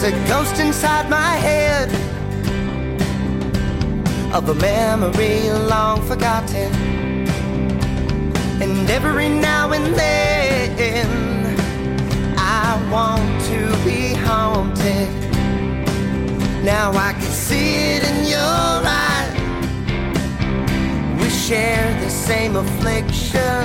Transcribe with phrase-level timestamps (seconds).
[0.00, 1.90] There's a ghost inside my head
[4.32, 6.72] of a memory long forgotten.
[8.62, 11.08] And every now and then
[12.38, 15.08] I want to be haunted.
[16.64, 19.34] Now I can see it in your eyes.
[21.20, 23.64] We share the same affliction,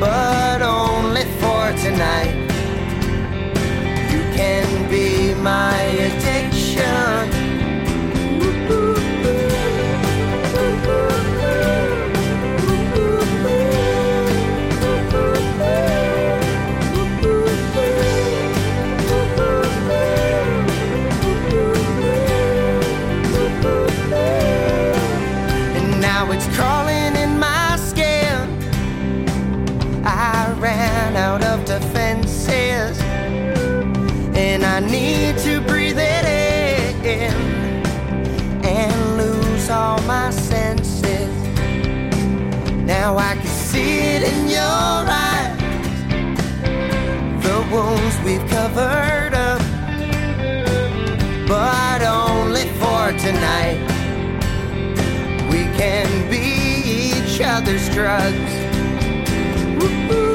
[0.00, 2.51] but only for tonight.
[4.42, 7.41] Can be my addiction.
[34.90, 36.24] Need to breathe it
[37.04, 37.32] in
[38.64, 41.30] and lose all my senses.
[42.84, 45.58] Now I can see it in your eyes,
[47.42, 49.62] the wounds we've covered up,
[51.46, 53.80] but only for tonight.
[55.50, 56.44] We can be
[57.12, 58.52] each other's drugs.
[59.78, 60.31] Now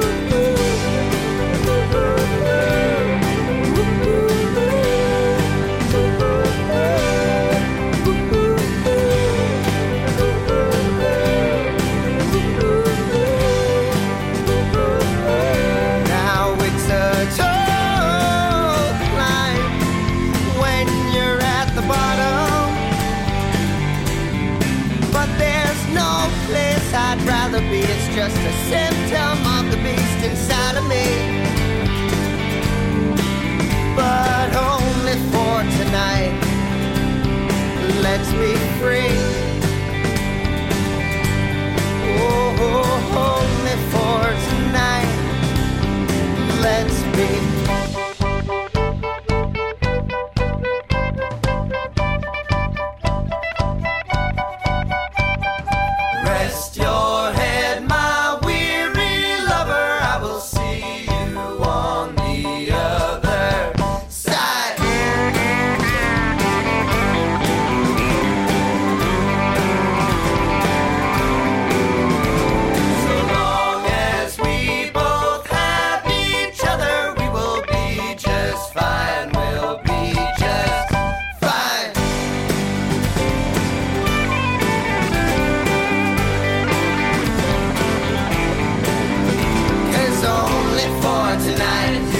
[91.47, 92.16] tonight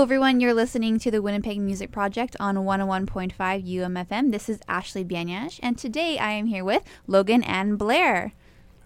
[0.00, 0.40] Hello, everyone.
[0.40, 4.32] You're listening to the Winnipeg Music Project on 101.5 UMFM.
[4.32, 8.32] This is Ashley Bianyaj, and today I am here with Logan and Blair.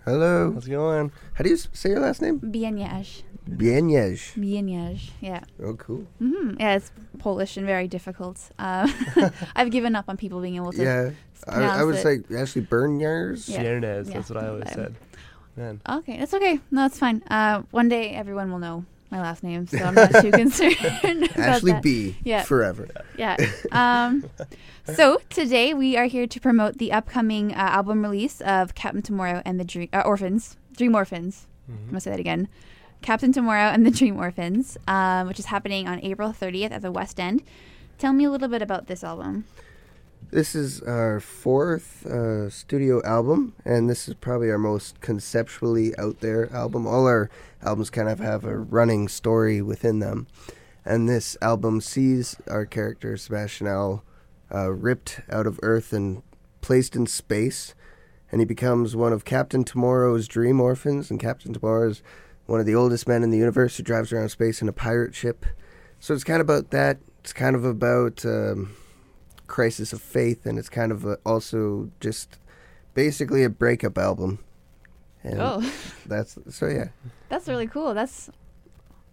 [0.05, 0.51] Hello.
[0.53, 1.13] How's it going?
[1.35, 2.41] How do you s- say your last name?
[2.41, 3.23] Bianyaj.
[3.49, 4.35] Bieniej.
[4.37, 5.11] Bianyaj.
[5.21, 5.45] Yeah.
[5.63, 6.05] Oh, cool.
[6.19, 8.51] hmm Yeah, it's Polish and very difficult.
[8.59, 8.93] Um,
[9.55, 10.83] I've given up on people being able to.
[10.83, 11.11] Yeah.
[11.47, 12.27] I, I pronounce would it.
[12.29, 13.49] say Ashley Berners.
[13.49, 13.63] Yeah.
[13.63, 14.15] Jimenez, Yeah.
[14.17, 14.95] that's what I always Um, said.
[15.55, 15.81] Man.
[15.89, 16.59] Okay, that's okay.
[16.73, 17.23] No, it's fine.
[17.31, 20.77] Uh, one day everyone will know my last name, so I'm not too concerned.
[21.05, 21.83] about Ashley that.
[21.83, 22.17] B.
[22.25, 22.43] Yeah.
[22.43, 22.89] Forever.
[23.17, 23.37] Yeah.
[23.71, 24.29] Um,
[24.95, 29.43] so today we are here to promote the upcoming uh, album release of Captain Tomorrow
[29.45, 31.47] and the Dream uh, Orphans, Dream Orphans.
[31.69, 32.49] I'm gonna say that again.
[33.03, 36.93] Captain Tomorrow and the Dream Orphans, um, which is happening on April 30th at the
[36.93, 37.43] West End.
[37.99, 39.45] Tell me a little bit about this album.
[40.31, 46.21] This is our fourth uh, studio album, and this is probably our most conceptually out
[46.21, 46.89] there album.
[46.89, 47.31] All our
[47.63, 50.27] albums kind of have a running story within them,
[50.85, 54.03] and this album sees our character Sebastian Owl
[54.53, 56.23] uh, ripped out of Earth and
[56.63, 57.75] placed in space,
[58.33, 61.11] and he becomes one of Captain Tomorrow's dream orphans.
[61.11, 62.03] And Captain Tomorrow is
[62.47, 65.15] one of the oldest men in the universe who drives around space in a pirate
[65.15, 65.47] ship.
[66.01, 66.99] So it's kind of about that.
[67.21, 68.25] It's kind of about.
[68.25, 68.75] Um,
[69.47, 72.39] crisis of faith, and it's kind of a, also just
[72.95, 74.39] basically a breakup album.
[75.23, 75.73] And Oh,
[76.07, 76.89] that's so yeah.
[77.29, 77.95] that's really cool.
[77.95, 78.31] That's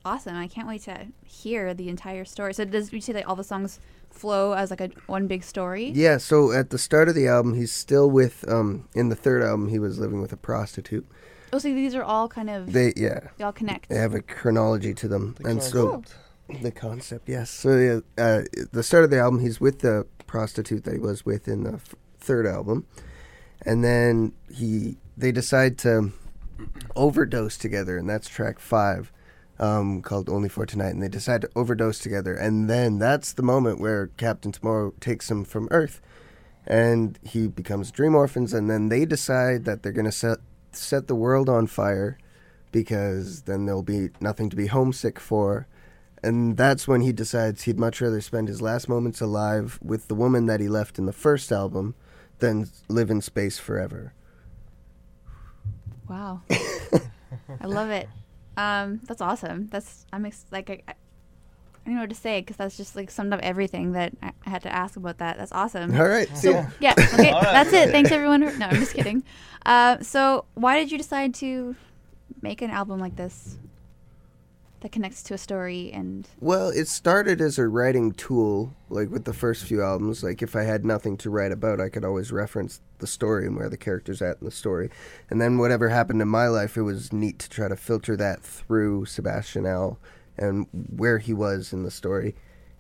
[0.06, 0.36] awesome.
[0.36, 2.54] I can't wait to hear the entire story.
[2.54, 3.80] So does you say that all the songs
[4.10, 5.90] flow as like a one big story?
[5.90, 8.46] Yeah, so at the start of the album, he's still with.
[8.50, 11.06] Um, in the third album, he was living with a prostitute.
[11.54, 13.90] Oh, so these are all kind of they, yeah They all connect.
[13.90, 16.02] they have a chronology to them, The and so
[16.62, 17.50] the concept, yes.
[17.50, 18.42] So yeah, uh,
[18.72, 21.74] the start of the album, he's with the prostitute that he was with in the
[21.74, 22.88] f- third album,
[23.66, 26.12] and then he they decide to
[26.96, 29.12] overdose together, and that's track five.
[29.60, 33.44] Um, called Only for Tonight, and they decide to overdose together, and then that's the
[33.44, 36.02] moment where Captain Tomorrow takes him from Earth,
[36.66, 40.40] and he becomes Dream Orphans, and then they decide that they're gonna set
[40.72, 42.18] set the world on fire,
[42.72, 45.68] because then there'll be nothing to be homesick for,
[46.24, 50.16] and that's when he decides he'd much rather spend his last moments alive with the
[50.16, 51.96] woman that he left in the first album
[52.40, 54.14] than live in space forever.
[56.10, 56.42] Wow.
[57.62, 58.10] I love it.
[58.58, 59.68] Um, that's awesome.
[59.70, 60.94] That's I'm ex- like I, I
[61.86, 64.50] don't know what to say because that's just like summed up everything that I, I
[64.50, 65.38] had to ask about that.
[65.38, 65.96] That's awesome.
[65.96, 66.70] All right, So yeah.
[66.80, 67.52] yeah, okay, All right.
[67.52, 67.90] that's it.
[67.92, 68.42] Thanks everyone.
[68.42, 69.24] No, I'm just kidding.
[69.66, 71.76] Uh, so why did you decide to
[72.42, 73.58] make an album like this
[74.82, 79.26] that connects to a story and Well, it started as a writing tool, like with
[79.26, 80.24] the first few albums.
[80.24, 83.56] Like if I had nothing to write about, I could always reference the story and
[83.56, 84.90] where the character's at in the story.
[85.30, 88.42] And then whatever happened in my life, it was neat to try to filter that
[88.42, 90.00] through Sebastian L
[90.38, 92.36] and where he was in the story.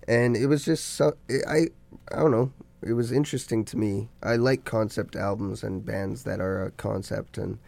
[0.07, 1.15] And it was just so
[1.47, 1.67] I
[2.11, 2.51] I don't know.
[2.81, 4.09] It was interesting to me.
[4.23, 7.59] I like concept albums and bands that are a concept and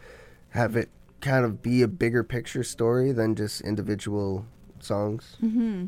[0.50, 0.88] have it
[1.24, 4.46] kind of be a bigger picture story than just individual
[4.80, 5.36] songs.
[5.42, 5.86] Mm-hmm.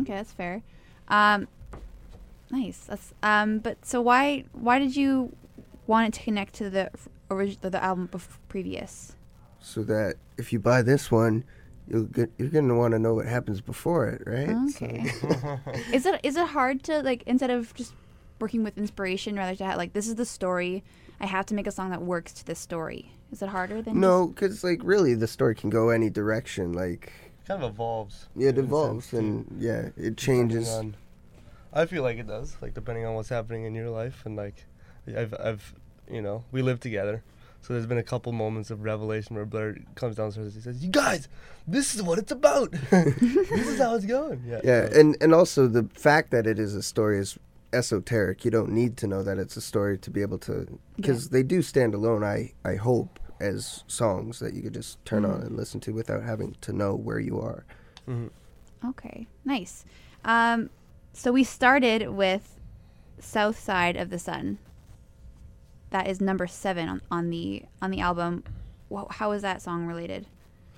[0.00, 0.62] Okay, that's fair.
[1.08, 1.46] Um,
[2.50, 2.86] nice.
[2.88, 3.58] That's um.
[3.58, 5.36] But so why why did you
[5.86, 6.90] want it to connect to the
[7.30, 9.14] original the album bef- previous?
[9.60, 11.44] so that if you buy this one,
[11.86, 14.56] you'll get you're gonna want to know what happens before it, right?
[14.70, 15.12] Okay.
[15.92, 17.94] is it is it hard to like instead of just
[18.40, 20.82] working with inspiration, rather to have like this is the story.
[21.20, 23.12] I have to make a song that works to this story.
[23.32, 26.72] Is it harder than No, because like really, the story can go any direction.
[26.72, 27.12] Like
[27.46, 28.28] kind of evolves.
[28.36, 29.16] yeah, it evolves sense, too.
[29.18, 30.68] and yeah, it changes.
[30.68, 30.96] on-
[31.72, 34.64] I feel like it does, like depending on what's happening in your life, and like,
[35.06, 35.72] I've, I've,
[36.10, 37.22] you know, we live together,
[37.62, 40.82] so there's been a couple moments of revelation where Blair comes downstairs and he says,
[40.84, 41.28] "You guys,
[41.68, 42.72] this is what it's about.
[42.90, 43.22] this
[43.68, 44.60] is how it's going." Yeah.
[44.64, 47.38] Yeah, so- and and also the fact that it is a story is
[47.72, 48.44] esoteric.
[48.44, 50.66] You don't need to know that it's a story to be able to
[50.96, 52.24] because they do stand alone.
[52.24, 56.22] I I hope as songs that you could just turn on and listen to without
[56.22, 57.64] having to know where you are.
[58.08, 58.30] Mhm.
[58.84, 59.84] Okay, nice.
[60.24, 60.70] Um,
[61.12, 62.56] so we started with
[63.18, 64.58] South Side of the Sun.
[65.90, 68.44] That is number seven on, on the on the album.
[68.88, 70.26] Wha how is that song related?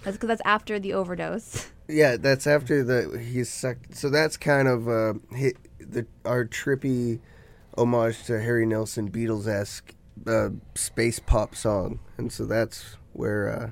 [0.02, 1.68] That's because that's after the overdose.
[1.88, 3.96] Yeah, that's after the he's sucked.
[3.96, 7.18] So that's kind of uh, hit the our trippy
[7.76, 9.92] homage to Harry Nilsson Beatles esque
[10.26, 13.70] uh, space pop song, and so that's where uh,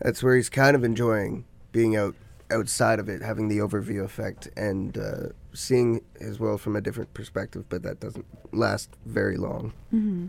[0.00, 2.14] that's where he's kind of enjoying being out
[2.50, 7.12] outside of it, having the overview effect, and uh, seeing his world from a different
[7.14, 7.64] perspective.
[7.68, 9.72] But that doesn't last very long.
[9.92, 10.26] Mm-hmm.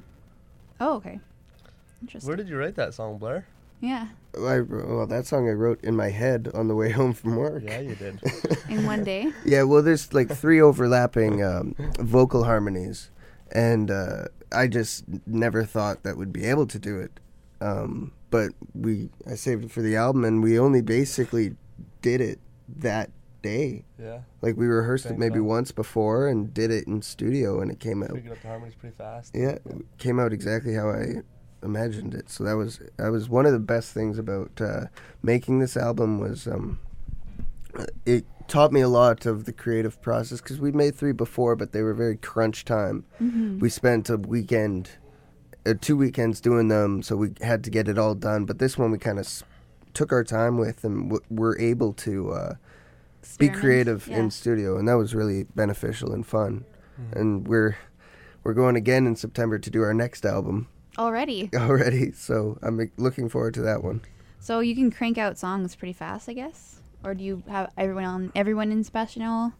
[0.79, 1.19] Oh, okay.
[2.01, 2.27] Interesting.
[2.27, 3.47] Where did you write that song, Blair?
[3.79, 7.35] yeah, I, well, that song I wrote in my head on the way home from
[7.35, 7.63] work.
[7.65, 8.19] Yeah, you did.
[8.69, 9.31] in one day.
[9.45, 13.09] Yeah, well, there's like three overlapping um, vocal harmonies,
[13.51, 17.19] and uh, I just never thought that would be able to do it.
[17.59, 21.55] Um, but we, I saved it for the album, and we only basically
[22.01, 22.39] did it
[22.77, 23.09] that
[23.41, 23.83] day.
[23.99, 24.19] yeah.
[24.41, 28.03] Like we rehearsed it maybe once before and did it in studio, and it came
[28.03, 28.13] out.
[28.13, 29.33] Picking up the harmonies pretty fast.
[29.35, 31.21] Yeah, it came out exactly how I
[31.63, 32.29] imagined it.
[32.29, 34.85] So that was that was one of the best things about uh,
[35.23, 36.79] making this album was um,
[38.05, 41.71] it taught me a lot of the creative process because we'd made three before, but
[41.71, 43.05] they were very crunch time.
[43.21, 43.59] Mm-hmm.
[43.59, 44.91] We spent a weekend,
[45.65, 48.45] uh, two weekends doing them, so we had to get it all done.
[48.45, 49.43] But this one we kind of s-
[49.93, 52.53] took our time with, and w- were able to uh,
[53.37, 54.19] be creative Yeah.
[54.19, 56.63] in studio, and that was really beneficial and fun.
[56.99, 57.19] Mhm.
[57.19, 57.77] And we're
[58.43, 61.49] we're going again in September to do our next album already.
[61.55, 64.01] already, so I'm looking forward to that one.
[64.39, 66.79] So you can crank out songs pretty fast, I guess.
[67.03, 69.53] Or do you have everyone on everyone in Sebastian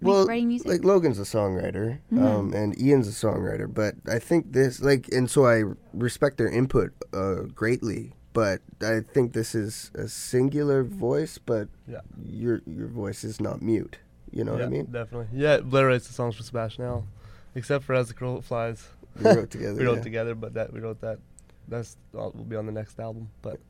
[0.00, 0.68] Well, writing music?
[0.68, 2.22] like Logan's a songwriter, Mhm.
[2.24, 6.48] um, and Ian's a songwriter, but I think this like, and so I respect their
[6.48, 8.14] input uh, greatly.
[8.32, 12.00] But I think this is a singular voice, but Yeah.
[12.24, 13.98] your your voice is not mute.
[14.32, 14.86] You know what I mean?
[14.90, 15.28] Definitely.
[15.32, 17.06] Yeah, Blair writes the songs for Sebastian L.
[17.54, 18.88] Except for As the Crow Flies.
[19.16, 19.74] We wrote together.
[19.78, 20.02] we wrote yeah.
[20.02, 21.20] together, but that we wrote that.
[21.68, 23.30] That's all, will be on the next album.
[23.42, 23.60] But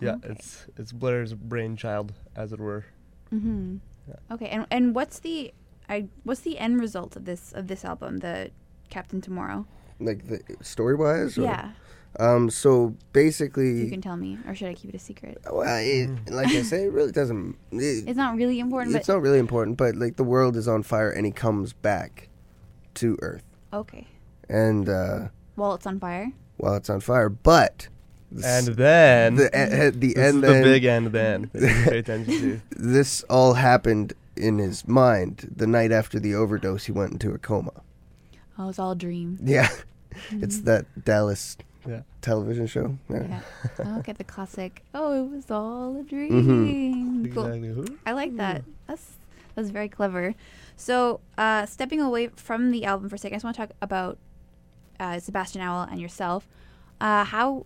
[0.00, 0.28] Yeah, Okay.
[0.32, 2.84] it's it's Blair's brainchild, as it were.
[3.32, 3.76] Mm-hmm.
[4.08, 4.14] Yeah.
[4.34, 5.52] Okay, and and what's the
[5.88, 8.50] I what's the end result of this of this album, the
[8.90, 9.66] Captain Tomorrow?
[9.98, 11.36] Like the story wise.
[11.38, 11.70] Yeah,
[12.20, 12.50] Um.
[12.50, 15.38] So basically, you can tell me, or should I keep it a secret?
[15.50, 17.56] well, it, like I say, it really doesn't.
[17.72, 20.68] It, It's not really important, it's but not really important, but like the world is
[20.68, 22.28] on fire and he comes back
[22.94, 24.06] to Earth, okay.
[24.48, 26.32] and uh, While it's on fire.
[26.58, 27.88] while it's on fire, but
[28.44, 31.06] And then the a- at the end is then the big end.
[31.12, 32.60] then pay attention to.
[32.70, 36.84] this all happened in his mind the night after the overdose.
[36.84, 37.72] He went into a coma.
[38.58, 39.38] Oh, it's all a dream.
[39.42, 39.68] Yeah,
[40.30, 42.00] it's that Dallas Yeah.
[42.22, 42.98] television show.
[43.08, 43.40] Yeah.
[43.78, 43.98] Yeah.
[43.98, 44.82] okay, the classic.
[44.94, 46.32] Oh, it was all a dream.
[46.32, 47.34] Mm-hmm.
[47.34, 47.46] Cool.
[47.46, 47.96] Exactly.
[48.06, 48.64] I like that.
[48.86, 49.12] That's
[49.54, 50.34] that's very clever.
[50.76, 53.70] So, uh, stepping away from the album for a second, I just want to talk
[53.80, 54.18] about
[55.00, 56.46] uh, Sebastian Owl and yourself.
[57.00, 57.64] Uh, how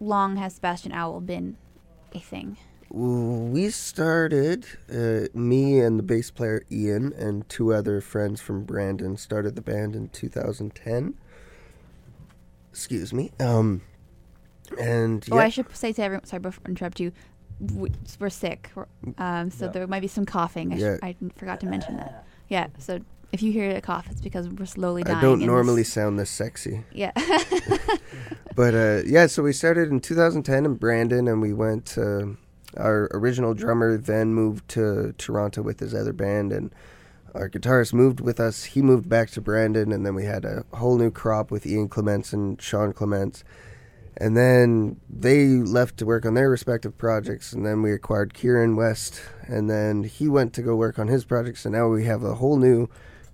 [0.00, 1.56] long has Sebastian Owl been
[2.14, 2.56] a thing?
[2.90, 9.16] We started, uh, me and the bass player Ian and two other friends from Brandon
[9.18, 11.14] started the band in 2010.
[12.70, 13.30] Excuse me.
[13.38, 13.82] Um,
[14.80, 16.24] and Oh, I should say to everyone.
[16.24, 17.12] Sorry, before I interrupt you.
[17.60, 17.90] we-
[18.20, 18.86] We're sick, We're-
[19.18, 19.72] um, so Yeah.
[19.72, 20.72] there might be some coughing.
[20.72, 20.96] I, sh- Yeah.
[21.02, 22.24] I forgot to mention that.
[22.48, 23.00] Yeah, so
[23.32, 25.18] if you hear a cough, it's because we're slowly dying.
[25.18, 26.84] I don't normally this- sound this sexy.
[26.92, 27.12] Yeah.
[28.58, 31.86] But uh, yeah, so we started in 2010 in Brandon, and we went.
[31.86, 32.36] To,
[32.76, 36.74] our original drummer then moved to Toronto with his other band, and
[37.36, 38.64] our guitarist moved with us.
[38.64, 41.88] He moved back to Brandon, and then we had a whole new crop with Ian
[41.88, 43.44] Clements and Sean Clements.
[44.16, 48.74] And then they left to work on their respective projects, and then we acquired Kieran
[48.74, 52.24] West, and then he went to go work on his projects, and now we have
[52.24, 52.88] a whole new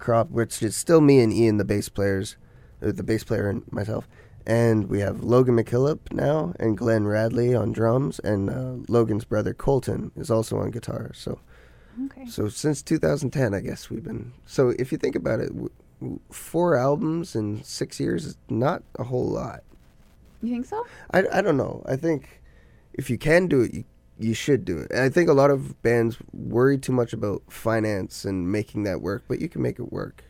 [0.04, 2.36] crop, which is still me and Ian, the bass players,
[2.82, 4.06] uh, the bass player and myself.
[4.46, 9.54] And we have Logan McKillop now, and Glenn Radley on drums, and uh, Logan's brother
[9.54, 11.10] Colton is also on guitar.
[11.14, 11.40] So,
[12.04, 12.26] okay.
[12.26, 14.32] so since 2010, I guess we've been.
[14.44, 15.70] So if you think about it, w-
[16.00, 19.62] w- four albums in six years is not a whole lot.
[20.42, 20.86] You think so?
[21.12, 21.82] I, I don't know.
[21.86, 22.42] I think
[22.92, 23.84] if you can do it, you,
[24.18, 24.90] you should do it.
[24.90, 29.00] And I think a lot of bands worry too much about finance and making that
[29.02, 30.22] work, but you can make it work.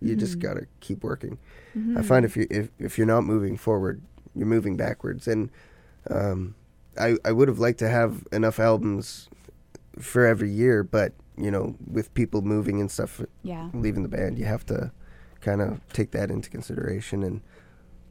[0.00, 0.42] You just Mhm.
[0.42, 1.38] gotta keep working.
[1.76, 1.98] Mm-hmm.
[1.98, 4.00] I find if you if, if you're not moving forward,
[4.34, 5.26] you're moving backwards.
[5.28, 5.50] And
[6.10, 6.54] um,
[6.98, 9.28] I I would have liked to have enough albums
[9.98, 13.68] for every year, but you know, with people moving and stuff, Yeah.
[13.74, 14.90] leaving the band, you have to
[15.42, 17.42] kind of take that into consideration and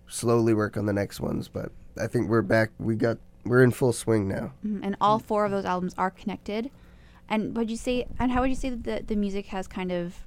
[0.07, 1.47] slowly work on the next ones.
[1.47, 2.69] But I think we're back.
[2.79, 4.53] We got we're in full swing now.
[4.65, 4.79] Mhm.
[4.83, 6.71] And all four of those albums are connected.
[7.29, 9.91] And would you say, and how would you say that the, the music has kind
[9.91, 10.25] of,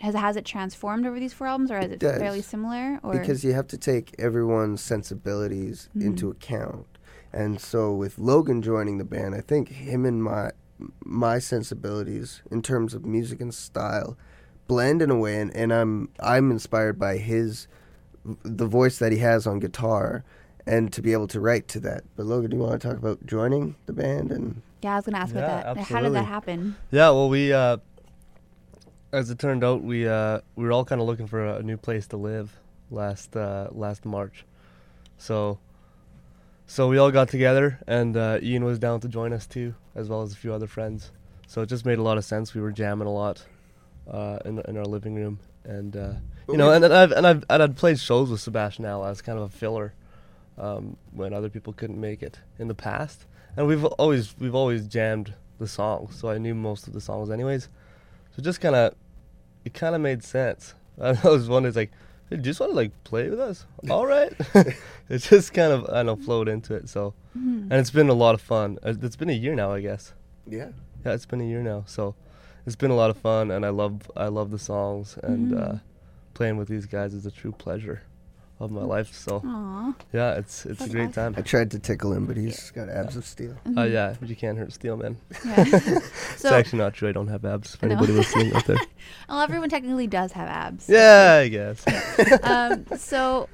[0.00, 3.00] has has it transformed over these four albums, or is It it fairly similar?
[3.02, 6.02] Or because you have to take everyone's sensibilities Mhm.
[6.02, 6.86] into account.
[7.32, 10.50] And so with Logan joining the band, I think him and my
[11.04, 14.14] my sensibilities in terms of music and style
[14.66, 17.66] blend in a way and, and I'm I'm inspired by his
[18.42, 20.22] the voice that he has on guitar
[20.66, 22.04] and to be able to write to that.
[22.16, 25.06] But Logan, do you want to talk about joining the band and yeah, I was
[25.06, 25.84] gonna ask Yeah, about that.
[25.84, 26.76] How did that happen?
[26.90, 27.78] Yeah, well, we, uh,
[29.12, 31.76] as it turned out, we uh, we were all kind of looking for a, new
[31.76, 32.56] place to live
[32.90, 34.44] last uh, last March,
[35.18, 35.58] so
[36.66, 40.08] so we all got together, and uh, Ian was down to join us too, as
[40.08, 41.10] well as a few other friends.
[41.46, 42.54] So it just made a lot of sense.
[42.54, 43.44] We were jamming a lot
[44.08, 46.12] uh, in in our living room, and uh,
[46.48, 49.22] you know, and, and I've and I've and I'd played shows with Sebastian Al as
[49.22, 49.94] kind of a filler
[50.58, 54.86] um, when other people couldn't make it in the past, and we've always we've always
[54.86, 57.68] jammed the songs, so I knew most of the songs anyways.
[58.36, 58.94] So just kind of,
[59.64, 60.74] it kind of made sense.
[61.00, 61.90] I was one is like,
[62.28, 63.64] hey, do you just want to like play with us?
[63.90, 64.32] All right.
[65.08, 66.88] it just kind of I know flowed into it.
[66.88, 67.68] So Mhm.
[67.70, 68.78] and it's been a lot of fun.
[68.82, 70.12] Uh, It's been a year now, I guess.
[70.46, 70.70] yeah.
[71.04, 71.84] Yeah, it's been a year now.
[71.86, 72.14] So
[72.66, 75.56] it's been a lot of fun, and I love I love the songs and uh,
[75.56, 75.80] Mhm.
[76.34, 78.02] playing with these guys is a true pleasure
[78.58, 79.12] of my life.
[79.14, 79.94] So Aw.
[80.12, 81.34] yeah, it's it's a great awesome.
[81.36, 83.54] I tried to tickle him, but he's got abs of steel.
[83.66, 83.92] Uh, Mhm.
[83.92, 85.16] yeah, but you can't hurt steel, man.
[85.44, 85.64] Yeah.
[85.72, 87.08] it's actually not true.
[87.08, 87.76] I don't have abs.
[87.76, 87.92] For No.
[87.92, 88.78] anybody listening out there.
[89.28, 90.88] well, everyone technically does have abs.
[90.88, 91.84] Yeah, I guess.
[92.42, 93.48] um, so,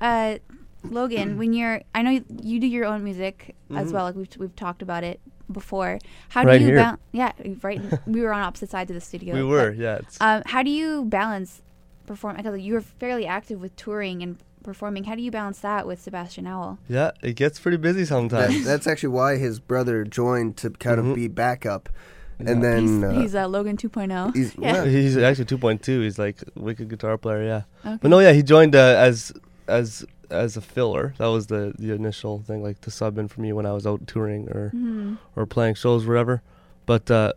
[0.00, 0.38] uh,
[0.84, 3.92] Logan, when you're, I know you, you do your own music as Mhm.
[3.92, 4.04] well.
[4.04, 5.98] Like we've we've talked about it before.
[6.28, 7.00] How Right do you balance?
[7.12, 7.80] Yeah, right.
[8.06, 9.34] we were on opposite sides of the studio.
[9.34, 9.72] we but, were.
[9.72, 10.00] Yeah.
[10.20, 11.62] Um, how do you balance
[12.08, 12.36] perform?
[12.36, 15.04] Because you were fairly active with touring and performing.
[15.04, 16.78] How do you balance that with Sebastian Owl?
[16.88, 18.64] yeah, it gets pretty busy sometimes.
[18.64, 21.10] that's actually why his brother joined to kind Mhm.
[21.10, 21.88] of be backup.
[22.40, 22.50] Yeah.
[22.50, 24.34] And then he's uh, he's uh, Logan 2.0.
[24.34, 24.72] he's- yeah.
[24.72, 26.02] well, He's actually 2.2.
[26.02, 27.42] He's like wicked guitar player.
[27.44, 27.62] Yeah.
[27.84, 27.98] Okay.
[28.02, 29.32] But no, yeah, he joined uh, as
[29.66, 31.14] as as a filler.
[31.18, 33.86] That was the the initial thing, like to sub in for me when I was
[33.86, 36.42] out touring or hmm or playing shows, wherever.
[36.86, 37.32] But uh,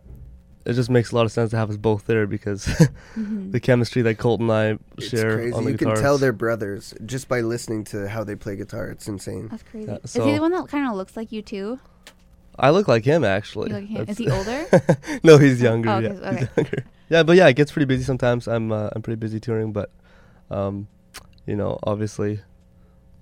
[0.64, 2.64] it just makes a lot of sense to have us both there because
[3.14, 5.52] hmm the chemistry that Colt and I share It's crazy.
[5.52, 8.88] on the You can tell they're brothers just by listening to how they play guitar.
[8.88, 9.48] It's insane.
[9.48, 9.90] That's crazy.
[9.90, 11.78] Yeah, Is he the one that kind of looks like you too?
[12.58, 13.70] I look like him actually.
[13.70, 14.06] You look like him.
[14.08, 14.66] Is he older?
[15.22, 15.90] no, he's younger.
[15.90, 16.84] Oh, yeah, okay, he's younger.
[17.10, 18.46] Yeah, but yeah, it gets pretty busy sometimes.
[18.48, 19.90] I'm uh, I'm pretty busy touring, but
[20.50, 20.88] um,
[21.46, 22.40] you know, obviously,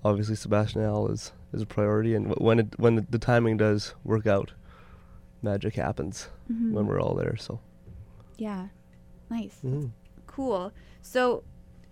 [0.05, 3.57] obviously Sebastian L is is a priority, and w- when it when the, the timing
[3.57, 4.51] does work out,
[5.41, 6.71] magic happens Mhm.
[6.73, 7.35] when we're all there.
[7.37, 7.59] So.
[8.37, 8.67] Yeah.
[9.29, 9.57] Nice.
[9.63, 9.91] mhm.
[10.27, 10.71] Cool.
[11.01, 11.43] So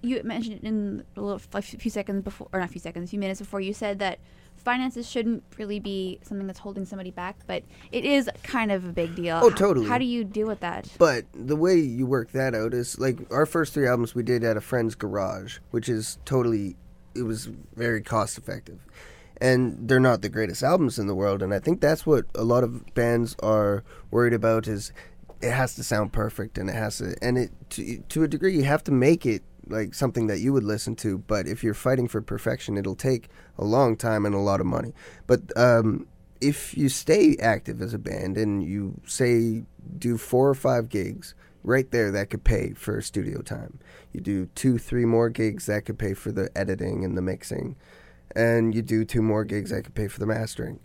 [0.02, 3.12] you mentioned in a little a few seconds before, or not a few seconds, a
[3.12, 4.20] few minutes before, you said that
[4.56, 8.92] finances shouldn't really be something that's holding somebody back, but it is kind of a
[8.92, 9.40] big deal.
[9.42, 9.88] Oh, totally.
[9.88, 10.90] How do you deal with that?
[10.98, 14.44] But the way you work that out is like our first three albums we did
[14.44, 16.76] at a friend's garage, which is totally,
[17.16, 18.80] it was very cost effective.
[19.42, 21.42] And they're not the greatest albums in the world.
[21.42, 24.92] And I think that's what a lot of bands are worried about is
[25.42, 28.56] it has to sound perfect and it has to, and it, to, to a degree,
[28.56, 31.20] you have to make it like something that you would listen to.
[31.20, 34.66] But if you're fighting for perfection, it'll take a long time and a lot of
[34.66, 34.94] money.
[35.26, 36.08] But, um,
[36.42, 39.64] if you stay active as a band and you say
[39.98, 43.80] do four or five gigs right there that could pay for studio time
[44.14, 47.76] you do two three more gigs that could pay for the editing and the mixing
[48.36, 50.80] and you do two more gigs I could pay for the mastering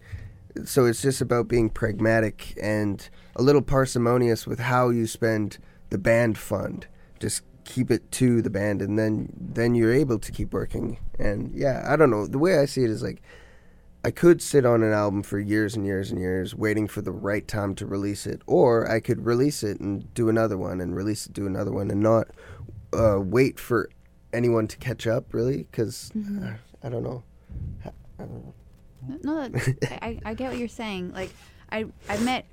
[0.65, 5.59] so it's just about being pragmatic and a little parsimonious with how you spend
[5.91, 6.87] the band fund
[7.19, 11.53] just keep it to the band and then then you're able to keep working and
[11.55, 13.21] yeah i don't know the way i see it is like
[14.07, 17.11] I could sit on an album for years and years and years waiting for the
[17.11, 20.95] right time to release it, or I could release it and do another one and
[20.95, 22.29] release it, do another one, and not
[22.93, 23.89] uh, wait for
[24.35, 26.53] anyone to catch up, really, because Mhm.
[26.53, 27.23] uh, I don't know.
[27.85, 28.25] I.
[29.23, 29.51] No, I,
[30.03, 31.13] I I get what you're saying.
[31.13, 31.31] Like,
[31.71, 32.47] I I've met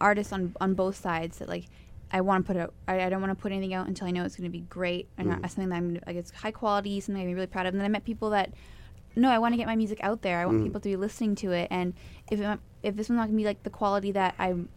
[0.00, 1.64] artists on on both sides that like
[2.10, 2.74] I want to put out.
[2.88, 4.60] I, I don't want to put anything out until I know it's going to be
[4.60, 5.50] great and not Mhm.
[5.50, 7.74] something that I'm like it's high quality, something I'm be really proud of.
[7.74, 8.52] And then I met people that
[9.14, 10.38] no, I want to get my music out there.
[10.38, 10.64] I want Mhm.
[10.64, 11.68] people to be listening to it.
[11.70, 11.92] And
[12.30, 14.68] if it, if this one's not gonna be like the quality that I'm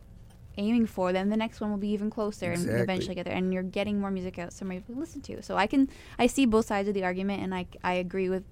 [0.57, 3.33] aiming for, then the next one will be even closer and eventually get there.
[3.35, 5.41] And you're getting more music out, so more people listen to.
[5.41, 8.43] So I can I see both sides of the argument, and I I agree with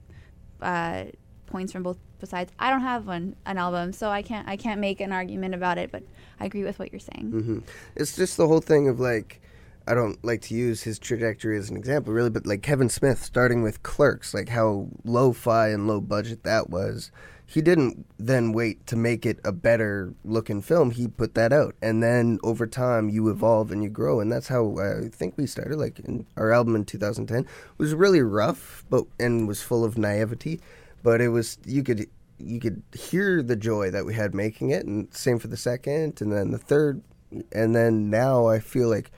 [0.64, 1.06] uh,
[1.46, 2.52] points from both sides.
[2.58, 5.78] I don't have one an album, so I can't I can't make an argument about
[5.78, 5.92] it.
[5.92, 6.04] But
[6.40, 7.32] I agree with what you're saying.
[7.32, 7.60] hmm
[7.96, 9.42] It's just the whole thing of like,
[9.88, 13.24] I don't like to use his trajectory as an example, really, but like Kevin Smith
[13.24, 17.12] starting with Clerks, like how low fi and low budget that was.
[17.54, 20.90] He didn't then wait to make it a better looking film.
[20.90, 24.48] He put that out, and then over time you evolve and you grow, and that's
[24.48, 25.78] how I think we started.
[25.78, 27.46] Like in our album in 2010
[27.78, 30.62] was really rough, but and was full of naivety,
[31.04, 32.08] but it was you could
[32.40, 36.22] you could hear the joy that we had making it, and same for the second,
[36.22, 37.04] and then the third,
[37.52, 39.12] and then now I feel like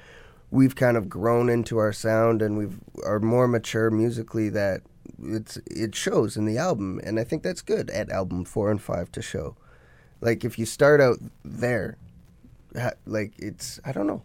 [0.51, 4.81] we've kind of grown into our sound and we've are more mature musically that
[5.21, 8.81] it's it shows in the album, and I think that's good at album four and
[8.81, 9.55] five to show.
[10.21, 11.97] Like if you start out there,
[12.77, 14.23] ha- like it's I don't know.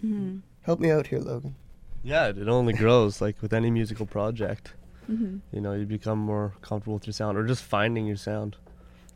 [0.00, 1.54] hmm Help me out here, Logan.
[2.02, 4.74] Yeah, it only grows like with any musical project.
[5.06, 8.56] hmm You know, you become more comfortable with your sound, or just finding your sound,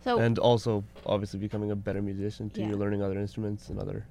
[0.04, 2.60] So and also obviously becoming a better musician too.
[2.62, 2.68] Yeah.
[2.68, 4.06] You're learning other instruments and other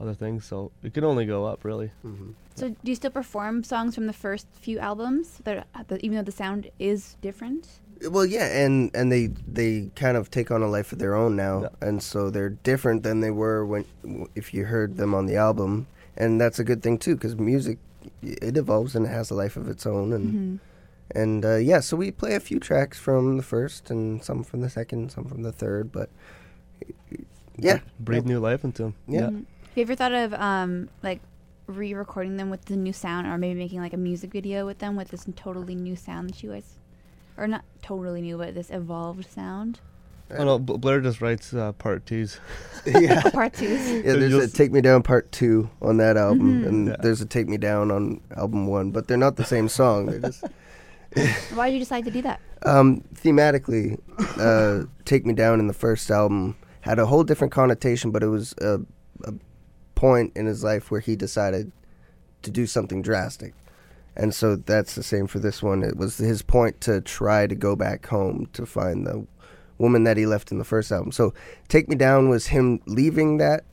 [0.00, 1.90] other things, so it can only go up really.
[2.04, 2.30] Mm-hmm.
[2.54, 6.22] so do you still perform songs from the first few albums that, that even though
[6.24, 7.68] the sound is different?
[8.10, 11.36] Well, yeah, and and they they kind of take on a life of their own
[11.36, 11.88] now, Yeah.
[11.88, 13.84] and so they're different than they were when
[14.34, 17.78] if you heard them on the album, and that's a good thing too, because music
[18.20, 20.56] it evolves and it has a life of its own, and hmm
[21.14, 24.60] and uh, yeah, so we play a few tracks from the first and some from
[24.62, 26.08] the second, some from the third, but
[27.56, 28.94] yeah, Breathe new life into them.
[29.06, 29.28] Yeah.
[29.30, 29.44] Mhm.
[29.74, 31.20] Have you ever thought of um like
[31.66, 34.96] re-recording them with the new sound, or maybe making like a music video with them
[34.96, 36.74] with this totally new sound that you guys,
[37.36, 39.80] or not totally new, but this evolved sound?
[40.30, 42.38] Oh no, Blair just writes uh, part twos.
[42.86, 43.22] yeah.
[43.30, 43.90] Part twos.
[44.04, 46.66] Yeah, there's a Take Me Down Part Two on that album, Mhm.
[46.68, 46.96] and Yeah.
[47.00, 50.06] there's a Take Me Down on album one, but they're not the same song.
[50.06, 50.44] They're just
[51.54, 52.40] Why did you decide to do that?
[52.62, 53.98] Um, thematically,
[54.38, 58.26] uh, "Take Me Down" in the first album had a whole different connotation, but it
[58.28, 58.80] was a,
[59.24, 59.34] a
[59.94, 61.72] point in his life where he decided
[62.42, 63.54] to do something drastic,
[64.16, 65.82] and so that's the same for this one.
[65.82, 69.26] It was his point to try to go back home to find the
[69.78, 71.10] woman that he left in the first album.
[71.10, 71.34] So,
[71.68, 73.64] "Take Me Down" was him leaving that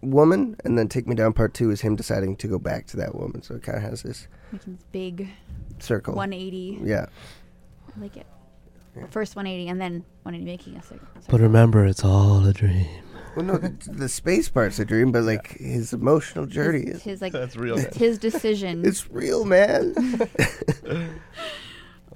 [0.00, 2.96] woman, and then "Take Me Down" Part Two is him deciding to go back to
[2.96, 3.42] that woman.
[3.42, 4.28] So it kind of has this
[4.92, 5.28] big
[5.78, 6.14] circle.
[6.14, 6.80] 180.
[6.82, 7.06] Yeah.
[7.96, 8.26] I like it.
[8.96, 9.06] Yeah.
[9.10, 11.06] First 180 and then 180 making a circle.
[11.28, 12.86] But remember, it's all a dream.
[13.36, 17.02] Well, no, the, the space part's a dream, but like his emotional journey his, is.
[17.02, 17.78] his like That's real.
[17.78, 18.84] it's his decision.
[18.84, 19.94] It's real, man.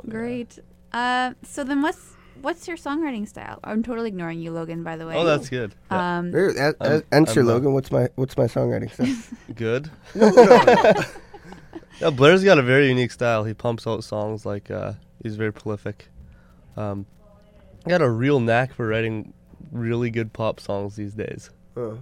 [0.08, 0.58] Great.
[0.92, 3.60] Uh, so then what's what's your songwriting style?
[3.62, 4.82] I'm totally ignoring you, Logan.
[4.82, 5.14] By the way.
[5.14, 5.74] Oh, that's good.
[5.90, 6.18] Yeah.
[6.18, 7.72] Um, There, a- a- I'm- answer, I'm, Logan.
[7.74, 9.36] What's my what's my songwriting style?
[9.54, 9.90] good.
[10.14, 10.92] no, no, no.
[12.00, 13.44] Yeah, Blair's got a very unique style.
[13.44, 16.08] He pumps out songs like uh, he's very prolific.
[16.76, 17.04] Um,
[17.86, 19.34] got a real knack for writing
[19.72, 21.50] really good pop songs these days.
[21.76, 21.98] Oh.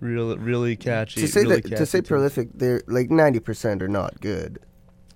[0.00, 1.20] Real, really catchy.
[1.20, 2.08] to say really that catchy to say tunes.
[2.08, 4.58] prolific, they're like ninety percent are not good.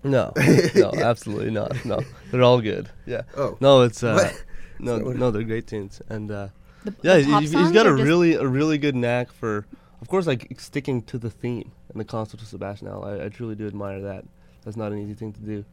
[0.04, 0.32] No,
[0.74, 1.84] no, absolutely not.
[1.84, 2.88] No, they're all good.
[3.04, 3.22] Yeah.
[3.36, 4.44] Oh, No, it's uh, What?
[4.78, 6.48] no, Is that what- no, they're great tunes, and uh,
[6.84, 9.66] the, yeah, the he- pop he's got a really, a really good knack for,
[10.00, 13.04] of course, like sticking to the theme and the concept of Sebastian L.
[13.04, 14.24] I, I truly do admire that.
[14.64, 15.64] That's not an easy thing to do,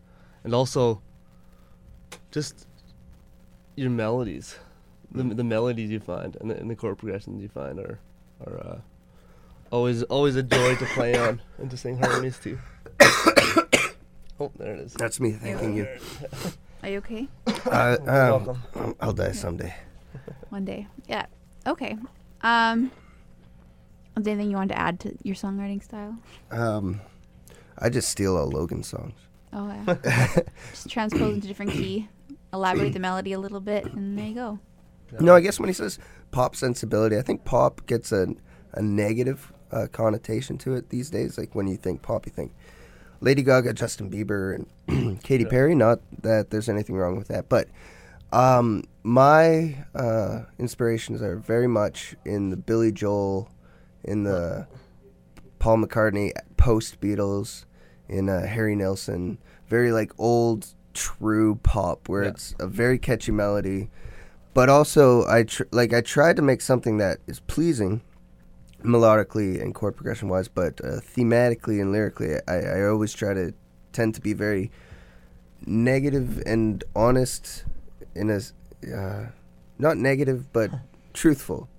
[0.44, 1.02] and also,
[2.32, 2.68] just
[3.76, 4.58] your melodies,
[5.12, 8.00] the the melodies you find and the, and the chord progressions you find are
[8.46, 8.80] are uh,
[9.72, 12.58] always always a joy to play on and to sing harmonies to.
[14.40, 14.94] oh, there it is.
[14.94, 15.88] that's me thanking you.
[16.84, 17.28] Are you okay?
[17.66, 18.62] Uh, Welcome.
[18.76, 19.74] um, I'll die someday.
[20.50, 20.88] One day.
[21.08, 21.26] Yeah.
[21.66, 21.98] Okay.
[22.42, 22.92] Um.
[24.16, 26.18] Is there anything you wanted to add to your songwriting style?
[26.50, 27.02] Um,
[27.78, 29.14] I just steal all Logan songs.
[29.54, 29.96] Oh yeah.
[30.72, 32.08] just transpose into different key,
[32.54, 34.60] elaborate the melody a little bit, and there you go.
[35.20, 36.00] No, I guess when he says
[36.32, 38.28] pop sensibility, I think pop gets a
[38.74, 41.38] a negative uh, connotation to it these days.
[41.38, 42.54] Like when you think pop, you think
[43.22, 45.50] Lady Gaga, Justin Bieber, and Katy Yeah.
[45.50, 45.76] Perry.
[45.76, 47.68] Not that there's anything wrong with that, but
[48.32, 53.50] um, my uh, inspirations are very much in the Billy Joel,
[54.04, 54.68] in the
[55.60, 57.66] Paul McCartney post Beatles,
[58.10, 59.38] in uh, Harry Nilsson.
[59.68, 62.30] Very like old, true pop where Yeah.
[62.30, 63.90] it's a very catchy melody
[64.58, 68.02] but also I tr- like I tried to make something that is pleasing
[68.84, 73.54] melodically and chord progression wise, but uh, thematically and lyrically, I, I always try to
[73.94, 74.72] tend to be very
[75.68, 77.66] negative and honest
[78.16, 78.40] in a
[78.98, 79.28] uh,
[79.78, 80.72] not negative but
[81.14, 81.70] truthful.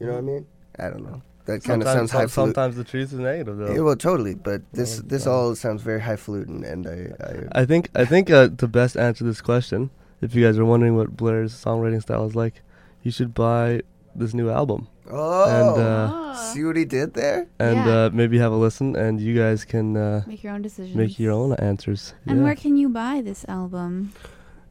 [0.00, 0.46] You know what I mean?
[0.80, 1.22] I don't know.
[1.44, 2.54] That kind of sounds highfalutin.
[2.54, 3.72] sometimes the truth is negative, though.
[3.74, 4.34] Yeah, well, totally.
[4.34, 8.48] But this this all sounds very highfalutin, and I, I I think I think uh,
[8.48, 9.90] to best answer to this question,
[10.24, 12.56] if you guys are wondering what Blair's songwriting style is like,
[13.04, 13.82] you should buy
[14.16, 16.34] this new album oh, and uh, Ah.
[16.52, 17.40] see what he did there.
[17.58, 17.96] and Yeah.
[18.06, 20.96] uh, maybe have a listen, and you guys can uh, Make your own decisions.
[20.96, 22.14] make your own answers.
[22.26, 22.44] And Yeah.
[22.44, 24.12] where can you buy this album?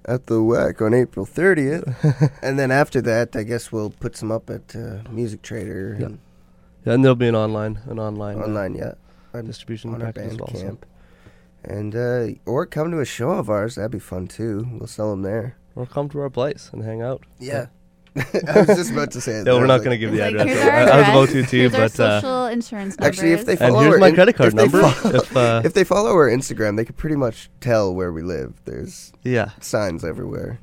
[0.05, 1.85] at the WAC on April 30th.
[2.45, 6.05] and then after that, I guess we'll put some up at uh, Music Trader Yeah.
[6.07, 6.15] and
[6.85, 8.93] yeah, and there'll be an online an online uh, online, yeah.
[9.51, 10.51] Distribution on our package as well.
[10.53, 10.81] so- Bandcamp.
[11.63, 13.75] And, uh, or come to a show of ours.
[13.75, 14.67] That'd be fun too.
[14.73, 15.57] We'll sell them there.
[15.75, 17.23] Or come to our place and hang out.
[17.39, 17.67] Yeah.
[18.15, 19.45] I was just about to say that.
[19.45, 20.61] No, we're not was going to give the It's like, address.
[20.63, 23.45] here's I, I was about to too, here's our but uh, social insurance Actually, if
[23.45, 23.61] they numbers.
[23.61, 24.81] and follow here's our my in- credit card if they number.
[24.91, 28.21] follow- if uh, If they follow our Instagram, they could pretty much tell where we
[28.21, 28.61] live.
[28.65, 30.59] There's yeah, signs everywhere.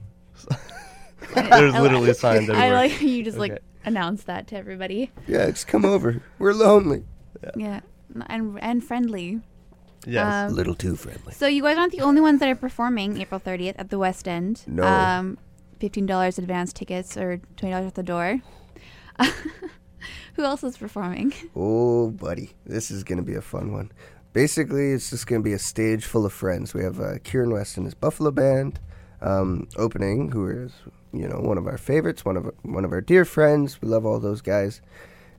[1.35, 2.57] there's literally signs everywhere.
[2.63, 2.89] I everywhere.
[2.89, 5.11] like you just like announce that to everybody.
[5.27, 6.23] Yeah, just come over.
[6.39, 7.05] We're lonely.
[7.57, 7.81] Yeah,
[8.29, 9.41] and and friendly.
[10.07, 10.25] Yes.
[10.27, 11.33] A Um, little too friendly.
[11.33, 14.27] So you guys aren't the only ones that are performing April 30th at the West
[14.29, 14.63] End.
[14.67, 14.83] No.
[14.85, 15.39] Um,
[15.79, 18.41] fifteen dollars advance tickets or twenty dollars at the door.
[20.35, 21.33] Who else is performing?
[21.55, 23.93] Oh, buddy, this is gonna be a fun one.
[24.33, 26.73] Basically, it's just gonna be a stage full of friends.
[26.73, 28.79] We have uh, Kieran West and his Buffalo Band
[29.21, 30.73] um, opening, who is
[31.13, 33.81] you know one of our favorites, one of one of our dear friends.
[33.83, 34.81] We love all those guys.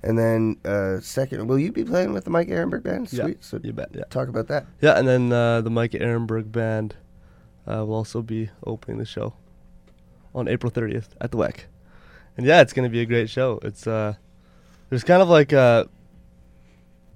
[0.04, 3.12] And then uh, second, will you be playing with the Mike Erenberg Band?
[3.14, 3.44] Yeah, Sweet.
[3.44, 3.90] So you bet.
[3.94, 4.04] Yeah.
[4.10, 4.66] talk about that.
[4.82, 6.96] Yeah, and then uh, the Mike Erenberg Band
[7.68, 9.34] uh, will also be opening the show
[10.34, 11.66] on April 30th at the WEC.
[12.38, 13.60] And yeah, it's going to be a great show.
[13.62, 14.16] It's uh,
[14.90, 15.88] there's kind of like a,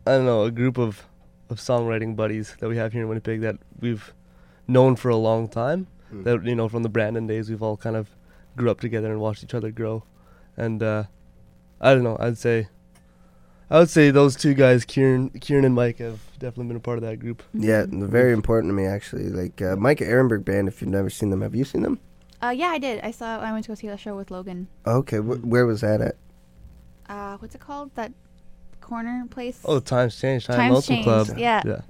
[0.06, 1.06] I don't know, a group of,
[1.50, 4.14] of songwriting buddies that we have here in Winnipeg that we've
[4.68, 5.88] known for a long time.
[6.12, 6.24] Hmm.
[6.24, 8.10] That you know from the Brandon days, we've all kind of
[8.56, 10.04] grew up together and watched each other grow.
[10.56, 11.06] And uh,
[11.82, 12.68] I don't know, I'd say.
[13.70, 16.98] I would say those two guys, Kieran, Kieran and Mike, have definitely been a part
[16.98, 17.42] of that group.
[17.54, 19.30] Yeah, very important to me actually.
[19.30, 20.68] Like uh, Mike Erenberg Band.
[20.68, 22.00] If you've never seen them, have you seen them?
[22.44, 23.00] Uh, yeah, I did.
[23.02, 23.40] I saw.
[23.40, 24.68] I went to go see that show with Logan.
[24.86, 26.16] Okay, wh- where was that at?
[27.10, 27.94] Uh, what's it called?
[27.96, 28.12] That
[28.82, 29.60] corner place.
[29.66, 30.46] Oh, times changed.
[30.48, 31.28] Time Times Lonesome Club.
[31.28, 31.62] changed, yeah.
[31.66, 31.82] Yeah.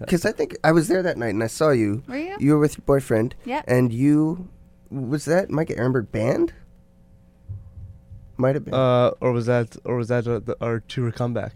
[0.00, 2.02] Because I think I was there that night and I saw you.
[2.06, 2.36] Were you?
[2.38, 3.34] You were with your boyfriend.
[3.44, 3.62] Yeah.
[3.66, 4.48] And you
[4.90, 6.52] was that Mike Erenberg Band?
[8.36, 8.74] Might have been.
[8.74, 11.54] Uh, or was that, or was that uh, the, our tour comeback?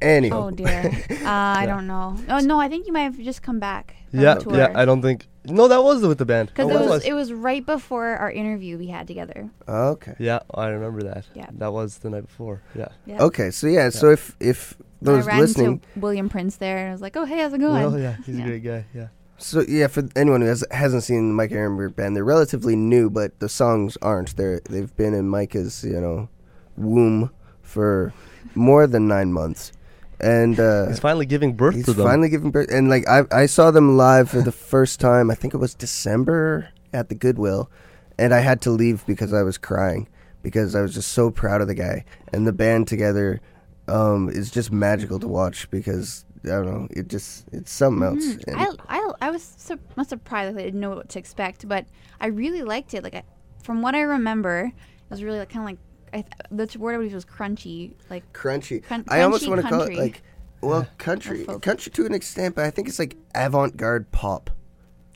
[0.00, 0.90] Anywho, Oh dear.
[1.10, 1.28] Uh,
[1.62, 2.16] I don't know.
[2.28, 3.96] Oh no, I think you might have just come back.
[4.10, 4.72] From Yeah, the yeah.
[4.74, 5.26] I don't think.
[5.44, 6.48] No, that was with the band.
[6.48, 9.50] Because Oh, it that was it was right before our interview we had together.
[9.68, 10.14] okay.
[10.18, 11.26] Yeah, I remember that.
[11.34, 11.48] Yeah.
[11.52, 12.62] That was the night before.
[12.74, 12.88] Yeah.
[13.04, 13.22] Yeah.
[13.24, 16.78] Okay, so yeah, so if if And I those ran listening, into William Prince there,
[16.78, 18.44] and I was like, "Oh, hey, how's it going?" Oh yeah, he's Yeah.
[18.44, 18.84] a great guy.
[18.94, 19.08] Yeah.
[19.42, 23.08] So yeah, for anyone who has, hasn't seen the Micah Erenberg band, they're relatively new,
[23.10, 24.36] but the songs aren't.
[24.36, 26.28] They're they've been in Micah's you know
[26.76, 27.30] womb
[27.62, 28.12] for
[28.54, 29.72] more than nine months,
[30.20, 32.06] and uh, He's finally giving birth he's to them.
[32.06, 32.70] finally giving birth.
[32.70, 35.30] And like I I saw them live for the first time.
[35.30, 37.70] I think it was December at the Goodwill,
[38.18, 40.08] and I had to leave because I was crying
[40.42, 43.40] because I was just so proud of the guy and the band together.
[43.88, 46.88] Um, is just magical to watch because I don't know.
[46.90, 48.24] It just it's something else.
[48.24, 48.76] Mhm.
[48.88, 50.54] I, I, I was sur- not surprised.
[50.54, 51.84] Like, I didn't know what to expect, but
[52.20, 53.02] I really liked it.
[53.04, 53.22] Like, I,
[53.62, 55.78] from what I remember, it was really like, kind of like
[56.12, 56.22] I
[56.56, 57.92] th- the word I would use was crunchy.
[58.08, 58.82] Like, crunchy.
[58.82, 60.22] Crun- I almost want to call it like,
[60.62, 64.50] well, country, country to an extent, but I think it's like avant-garde pop.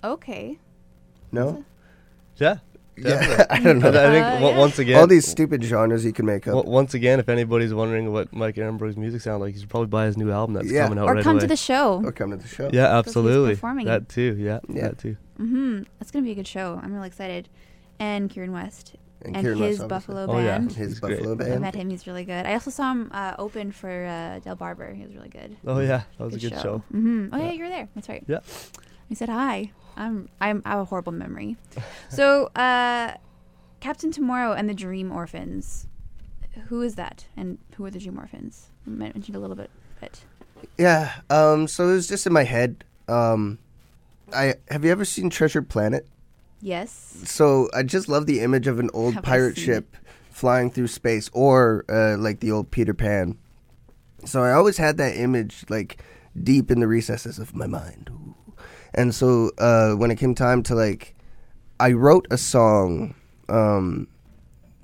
[0.03, 0.59] okay,
[1.33, 1.65] No,
[2.37, 2.59] yeah.
[2.97, 3.89] Yeah, I don't know.
[3.89, 4.57] I think Uh, yeah.
[4.59, 6.65] once again, All these stupid genres you can make up.
[6.65, 10.07] once again, if anybody's wondering what Mike Erenberg's music sounds like, you should probably buy
[10.07, 10.85] his new album that's Yeah.
[10.85, 11.41] coming out or right come away.
[11.41, 12.01] to the show.
[12.05, 12.65] or come to the show.
[12.73, 13.55] yeah, he's absolutely.
[13.55, 13.87] performing.
[13.87, 14.37] That too.
[14.39, 14.83] Yeah, Yeah.
[14.89, 15.17] that too.
[15.41, 15.83] Mm-hmm.
[15.99, 16.81] That's gonna be a good show.
[16.83, 17.49] I'm really excited.
[17.99, 20.15] And Kieran West And and, Kieran West, his obviously.
[20.15, 20.59] Buffalo Oh, yeah.
[20.59, 20.73] band.
[20.73, 21.19] His He's great.
[21.25, 21.91] Buffalo I met him.
[21.91, 22.45] He's really good.
[22.47, 24.93] I also saw him uh, open for uh, Del Barber.
[24.95, 25.57] He was really good.
[25.67, 26.83] Oh yeah, that was a good show.
[26.93, 27.45] mm-hmm Oh yeah.
[27.47, 27.53] Yeah.
[27.53, 27.89] you were there.
[27.95, 28.23] That's right.
[28.29, 28.41] Yeah.
[29.09, 29.73] We said hi.
[29.97, 31.57] I'm I'm I have a horrible memory.
[32.09, 33.15] so uh,
[33.81, 35.87] Captain Tomorrow and the Dream Orphans.
[36.69, 37.27] Who is that?
[37.37, 38.71] And who are the Dream Orphans?
[38.87, 39.71] You mentioned a little bit.
[40.01, 40.21] But
[40.79, 41.13] Yeah.
[41.31, 41.67] Um.
[41.69, 42.85] So it was just in my head.
[43.09, 43.59] Um.
[44.33, 46.07] I have you ever seen Treasure Planet?
[46.61, 46.91] yes.
[47.25, 49.97] So I just love the image of an old Have pirate ship
[50.31, 53.37] flying through space, or uh, like the old Peter Pan.
[54.25, 56.03] So I always had that image like
[56.43, 58.09] deep in the recesses of my mind.
[58.11, 58.35] Ooh.
[58.95, 61.15] And so uh, when it came time to like,
[61.81, 63.15] I wrote a song.
[63.49, 64.09] Um,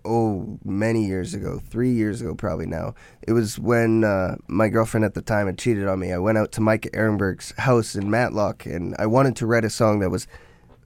[0.04, 2.94] oh, many years ago, three years ago, probably now.
[3.22, 6.12] It was when uh, my girlfriend at the time had cheated on me.
[6.12, 9.70] I went out to Mike Erenberg's house in Matlock, and I wanted to write a
[9.70, 10.26] song that was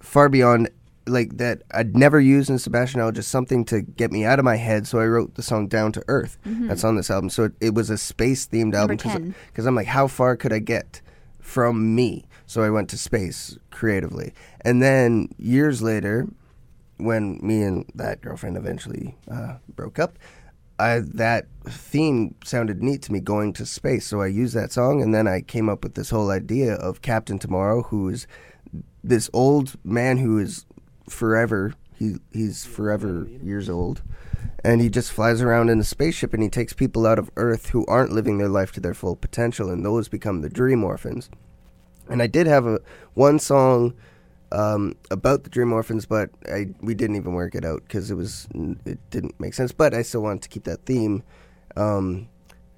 [0.01, 0.69] far beyond
[1.07, 4.45] like that I'd never used in Sebastian L, just something to get me out of
[4.45, 4.87] my head.
[4.87, 6.39] So I wrote the song Down to Earth.
[6.45, 7.29] That's on this album.
[7.31, 9.09] So it, it was a space themed album Mm-hmm.
[9.09, 9.35] Number 10.
[9.49, 11.03] because I'm like, how far could I get
[11.41, 12.25] from me?
[12.55, 14.33] So I went to space creatively.
[14.61, 16.29] And then years later,
[16.99, 20.21] when me and that girlfriend eventually uh, broke up,
[20.79, 24.07] I, that theme sounded neat to me going to space.
[24.07, 27.03] So I used that song, and then I came up with this whole idea of
[27.03, 28.29] Captain Tomorrow, who is
[29.03, 30.65] this old man who is
[31.09, 31.75] forever.
[31.93, 34.01] He he's forever years old,
[34.63, 37.71] and he just flies around in a spaceship, and he takes people out of Earth
[37.71, 41.29] who aren't living their life to their full potential, and those become the Dream Orphans.
[42.09, 42.81] And I did have a
[43.15, 43.95] one song
[44.53, 48.15] um, about the Dream Orphans, but I we didn't even work it out because it
[48.15, 48.47] was
[48.85, 49.73] it didn't make sense.
[49.73, 51.23] But I still wanted to keep that theme.
[51.77, 52.29] Um,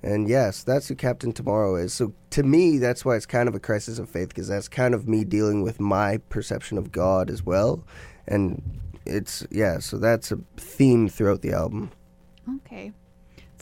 [0.03, 1.93] and yes, that's who Captain Tomorrow is.
[1.93, 4.95] So to me, that's why it's kind of a crisis of faith because that's kind
[4.95, 7.85] of me dealing with my perception of God as well.
[8.27, 11.91] And it's yeah, so that's a theme throughout the album.
[12.57, 12.93] Okay.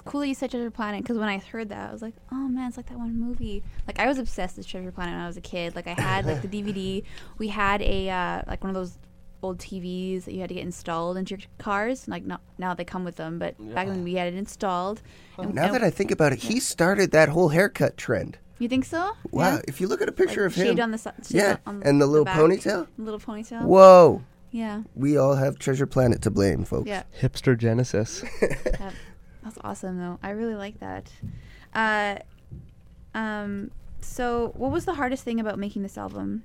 [0.05, 2.15] It's cool that you said Treasure Planet because when I heard that, I was like,
[2.31, 3.63] oh man, it's like that one movie.
[3.87, 5.75] Like I was obsessed with Treasure Planet when I was a kid.
[5.75, 7.03] Like I had like the DVD.
[7.39, 8.99] We had a uh, like one of those
[9.43, 12.07] old TVs that you had to get installed into your cars.
[12.09, 15.01] Like not now they come with them, but back then we had it installed.
[15.39, 18.39] And- Now and- that I think about it, he started that whole haircut trend.
[18.59, 19.13] you think so?
[19.31, 19.61] Wow, Yeah?
[19.69, 21.83] if you look at a picture Like of him, shaved on the si- yeah, on
[21.83, 22.87] and the little back, ponytail.
[22.99, 23.63] Little ponytail.
[23.63, 24.83] Whoa, Yeah.
[24.95, 26.87] we all have Treasure Planet to blame, folks.
[26.89, 27.03] Yeah.
[27.21, 28.23] Hipster Genesis.
[28.41, 28.93] That,
[29.45, 30.19] that's awesome though.
[30.23, 31.13] I really like that.
[31.75, 32.17] Uh,
[33.15, 36.45] um, so what was the hardest thing about making this album?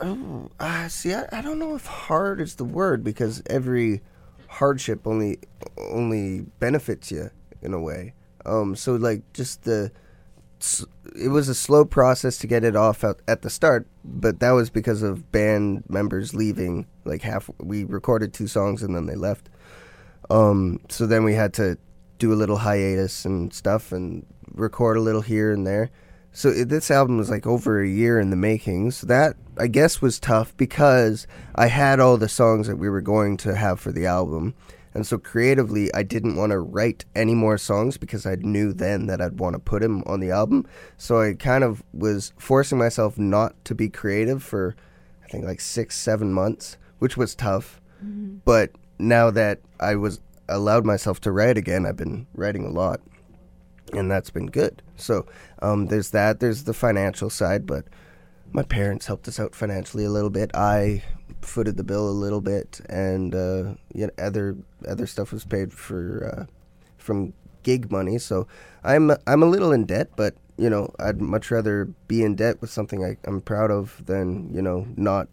[0.00, 4.02] Oh, uh, see, I, I don't know if hard is the word because every
[4.48, 5.38] hardship only
[5.78, 7.30] only benefits you
[7.62, 8.14] in a way.
[8.44, 9.92] Um, so like just the,
[11.14, 14.50] it was a slow process to get it off at, at the start, but that
[14.50, 16.86] was because of band members leaving.
[17.04, 19.48] Like half, we recorded two songs and then they left.
[20.30, 21.78] Um, so then we had to
[22.18, 25.90] do a little hiatus and stuff and record a little here and there.
[26.32, 28.92] So it, this album was like over a year in the making.
[28.92, 33.02] So that I guess was tough because I had all the songs that we were
[33.02, 34.54] going to have for the album.
[34.94, 39.06] And so creatively, I didn't want to write any more songs because I knew then
[39.06, 40.66] that I'd want to put them on the album.
[40.98, 44.76] So I kind of was forcing myself not to be creative for,
[45.24, 47.80] I think, like six, seven months, which was tough.
[48.44, 48.72] But
[49.02, 53.00] now that I was allowed myself to write again, I've been writing a lot.
[53.92, 54.82] and that's been good.
[54.96, 55.26] So
[55.60, 56.40] um, there's that.
[56.40, 57.84] There's the financial side, but
[58.52, 60.50] my parents helped us out financially a little bit.
[60.54, 61.02] I
[61.42, 64.56] footed the bill a little bit, and uh, you know, other
[64.88, 66.44] other stuff was paid for uh,
[66.96, 68.18] from gig money.
[68.18, 68.46] So
[68.84, 72.60] I'm I'm a little in debt, but you know I'd much rather be in debt
[72.60, 75.28] with something I, I'm proud of than you know not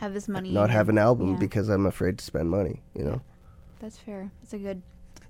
[0.00, 0.50] Have this money.
[0.50, 1.38] not have an album Yeah.
[1.38, 2.82] because I'm afraid to spend money.
[2.94, 3.20] You know.
[3.80, 4.30] That's fair.
[4.42, 4.82] That's a good,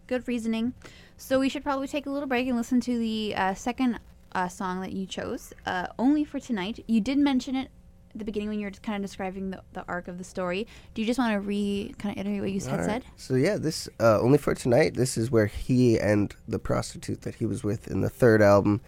[0.07, 0.75] good reasoning.
[1.17, 4.01] So we should probably take a little break and listen to the uh, second
[4.33, 7.69] uh, song that you chose, uh, "Only for Tonight." You did mention it
[8.13, 10.67] at the beginning when you were kind of describing the, the arc of the story.
[10.95, 12.87] Do you just want to re kind of iterate what you had Alright.
[12.87, 13.05] said?
[13.17, 14.95] So yeah, this uh, only for tonight.
[14.95, 18.81] This is where he and the prostitute that he was with in the third album.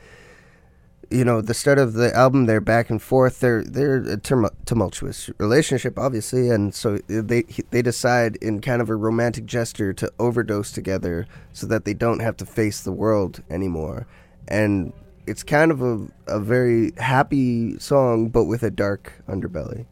[1.13, 3.41] You know, the start of the album, they're back and forth.
[3.41, 8.97] They're they're a tumultuous relationship, obviously, and so they they decide in kind of a
[8.97, 14.07] romantic gesture to overdose together so that they don't have to face the world anymore.
[14.49, 14.95] And
[15.27, 19.85] it's kind of a a very happy song, but with a dark underbelly.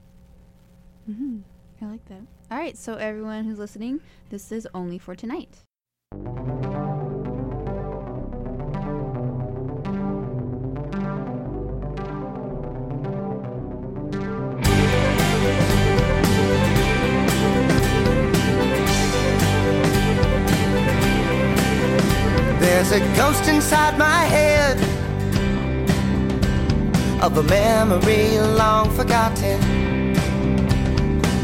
[1.07, 1.41] hmm
[1.83, 2.23] I like that.
[2.51, 5.59] All right, so everyone who's listening, this is only for tonight.
[22.83, 24.79] There's a ghost inside my head
[27.23, 29.61] of a memory long forgotten.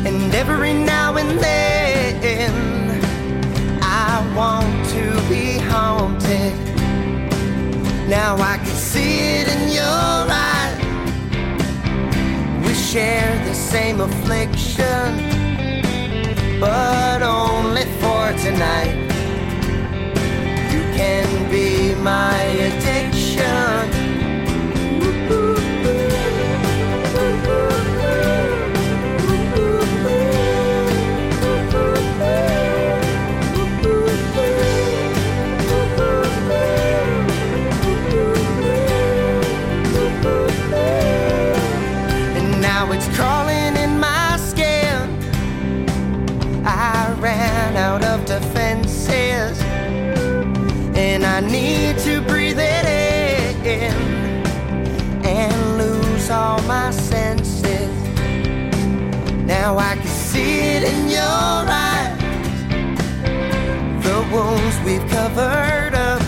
[0.07, 3.03] And every now and then,
[3.83, 6.55] I want to be haunted.
[8.09, 10.81] Now I can see it in your eyes.
[12.67, 15.21] We share the same affliction,
[16.59, 19.03] but only for tonight.
[20.73, 21.26] You can
[22.07, 23.96] my addiction.
[59.67, 62.21] Now I can see it in your eyes,
[64.05, 66.23] the wounds we've covered up,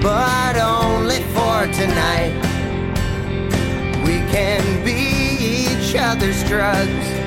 [0.00, 2.32] but only for tonight.
[4.06, 7.19] We can be each other's drugs.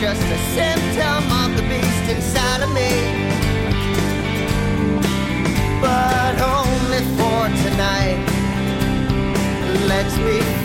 [0.00, 2.92] Just a symptom of the beast inside of me.
[5.80, 8.20] But only for tonight.
[9.88, 10.55] Let's be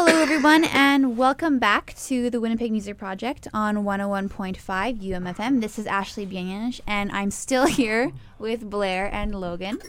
[0.00, 4.56] Hello, everyone, and welcome back to the Winnipeg Music Project on 101.5
[5.02, 5.60] UMFM.
[5.60, 9.80] This is Ashley Bienish, and I'm still here with Blair and Logan.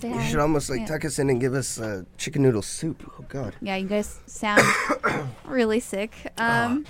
[0.00, 0.26] Say You hi.
[0.26, 0.86] should almost like Yeah.
[0.86, 3.08] tuck us in and give us uh, chicken noodle soup.
[3.16, 3.54] Oh God.
[3.62, 4.60] Yeah, you guys sound
[5.44, 6.32] really sick.
[6.38, 6.84] Um,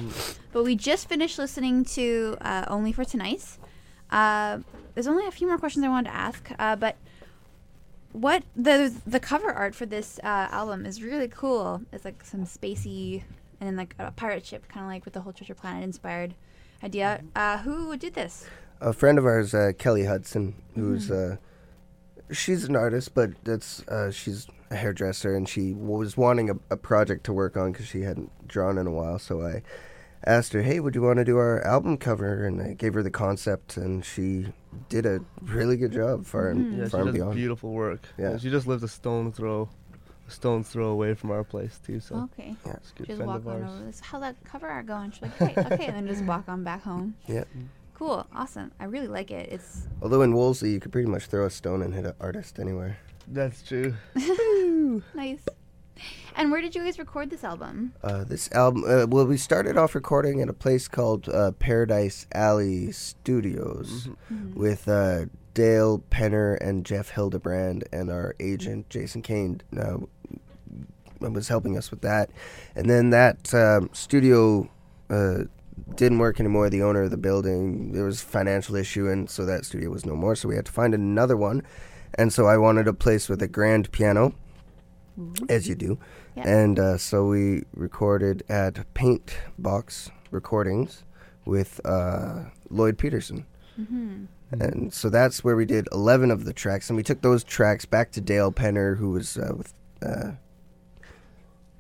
[0.55, 3.45] but we just finished listening to uh, Only for Tonight.
[4.11, 4.61] Uh,
[4.95, 6.97] there's only a few more questions I wanted to ask, uh, but
[8.15, 11.83] what the the cover art for this uh, album is really cool.
[11.93, 13.25] It's like some spacey
[13.61, 16.35] and then like a pirate ship, kind of like with the whole Treasure Planet inspired
[16.83, 17.23] idea.
[17.35, 18.47] Uh, who did this?
[18.81, 21.37] A friend of ours, uh, Kelly Hudson, who's uh,
[22.31, 26.77] she's an artist, but that's uh, she's a hairdresser, and she was wanting a, a
[26.77, 29.19] project to work on because she hadn't drawn in a while.
[29.19, 29.63] So I
[30.27, 33.03] asked her, "Hey, would you want to do our album cover?" And I gave her
[33.03, 34.47] the concept, and she
[34.89, 36.23] did a really good job, mm-hmm.
[36.23, 37.35] far and Yeah, she far and does beyond.
[37.37, 38.03] beautiful work.
[38.19, 38.31] Yeah.
[38.31, 39.69] And she just lives a stone throw,
[40.27, 42.01] a stone's throw away from our place too.
[42.01, 42.57] So Okay.
[42.67, 42.73] Yeah.
[42.73, 43.71] it's a good Just friend walk of on ours.
[43.73, 44.01] over this.
[44.01, 45.11] How's that cover art going?
[45.13, 47.15] She's like, great, okay, and then just walk on back home.
[47.29, 47.45] Yeah.
[47.95, 48.73] Cool, awesome.
[48.81, 49.53] I really like it.
[49.53, 52.59] It's Although in Wolseley, you could pretty much throw a stone and hit an artist
[52.59, 52.99] anywhere.
[53.29, 53.95] That's true.
[55.15, 55.41] nice.
[56.37, 57.95] And where did you guys record this album?
[58.03, 62.27] Uh, this album, uh, well, we started off recording at a place called uh, Paradise
[62.35, 64.59] Alley Studios Mm-hmm.
[64.59, 69.99] with uh, Dale Penner and Jeff Hildebrand, and our agent Jason Kane uh,
[71.21, 72.31] was helping us with that.
[72.75, 74.69] And then that um, studio
[75.09, 75.45] uh,
[75.95, 76.69] didn't work anymore.
[76.71, 80.05] The owner of the building, there was a financial issue, and so that studio was
[80.05, 80.35] no more.
[80.35, 81.63] So we had to find another one.
[82.17, 84.35] And so I wanted a place with a grand piano,
[85.49, 85.99] as you do.
[86.37, 86.49] Yeah.
[86.49, 91.05] And uh, so we recorded at Paint Box Recordings
[91.45, 93.47] with uh, Lloyd Peterson.
[93.79, 94.25] Mm-hmm.
[94.53, 96.89] And so that's where we did 11 of the tracks.
[96.89, 100.33] And we took those tracks back to Dale Penner, who was uh, with uh,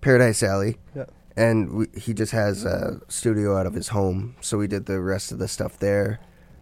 [0.01, 0.78] Paradise Alley.
[0.95, 1.07] Yeah.
[1.37, 4.37] And we, he just has a studio out of his home.
[4.41, 6.20] So we did the rest of the stuff there.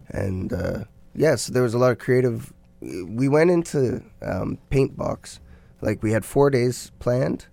[0.09, 0.83] And uh,
[1.15, 2.53] yeah, so there was a lot of creative.
[2.81, 5.39] We went into um, Paint Box.
[5.83, 7.47] Like we had four days planned.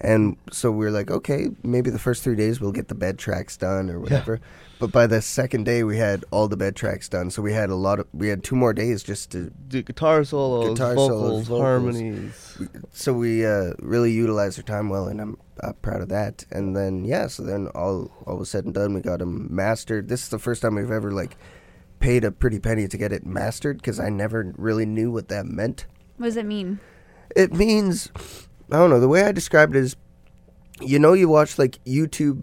[0.00, 3.18] And so we were like, okay, maybe the first three days we'll get the bed
[3.18, 4.40] tracks done or whatever.
[4.80, 7.30] But by the second day, we had all the bed tracks done.
[7.30, 10.24] So we had a lot of, we had two more days just to Do guitar
[10.24, 11.60] solos, Guitar vocals, solos, vocals.
[11.60, 12.58] harmonies.
[12.92, 16.44] so we uh, really utilized our time well, and I'm uh, proud of that.
[16.50, 20.08] And then yeah, so then all all was said and done, we got them mastered.
[20.08, 21.36] This is the first time we've ever like
[22.00, 25.46] paid a pretty penny to get it mastered because I never really knew what that
[25.46, 25.86] meant.
[26.16, 26.80] What does it mean?
[27.36, 28.10] It means
[28.70, 29.00] I don't know.
[29.00, 29.96] The way I describe it is,
[30.80, 32.42] you know, you watch like YouTube,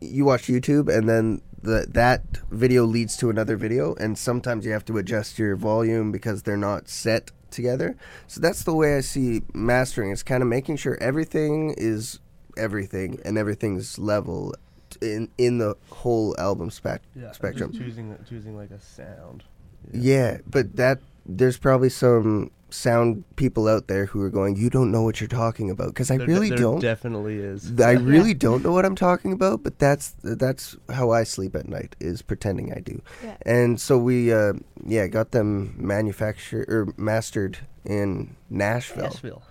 [0.00, 4.72] you watch YouTube, and then the that video leads to another video, and sometimes you
[4.72, 7.96] have to adjust your volume because they're not set together.
[8.26, 10.10] So that's the way I see mastering.
[10.10, 12.18] It's kind of making sure everything is
[12.56, 14.54] everything and everything's level
[15.00, 17.72] in in the whole album spec- Yeah, spectrum.
[17.72, 19.44] choosing choosing like a sound.
[19.92, 24.90] Yeah, but that there's probably some sound people out there who are going, "You don't
[24.90, 26.80] know what you're talking about," because I There really there don't.
[26.80, 27.80] Definitely is.
[27.80, 31.68] I really don't know what I'm talking about, but that's that's how I sleep at
[31.68, 33.00] night is pretending I do.
[33.22, 33.36] Yeah.
[33.42, 34.54] And so we, uh,
[34.84, 39.04] yeah, got them manufactured or mastered in Nashville.
[39.04, 39.42] Nashville.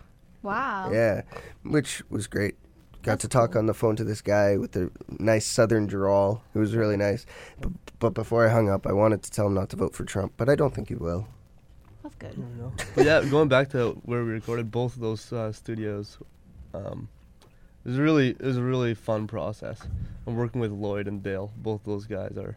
[0.41, 0.91] Wow.
[0.91, 1.21] Yeah,
[1.63, 2.55] which was great.
[3.01, 3.59] Got That's to talk cool.
[3.59, 6.41] on the phone to this guy with a nice Southern drawl.
[6.53, 7.26] It was really nice.
[7.59, 10.05] But, but before I hung up, I wanted to tell him not to vote for
[10.05, 11.28] Trump, but I don't think he will.
[12.04, 12.34] That's good.
[12.38, 12.72] you know.
[12.95, 16.18] But yeah, going back to where we recorded both of those uh, studios,
[16.74, 17.08] um,
[17.86, 19.82] it was really it was a really fun process.
[20.26, 22.56] And working with Lloyd and Dale, both those guys are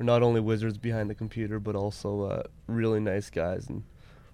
[0.00, 3.82] are not only wizards behind the computer, but also uh, really nice guys, and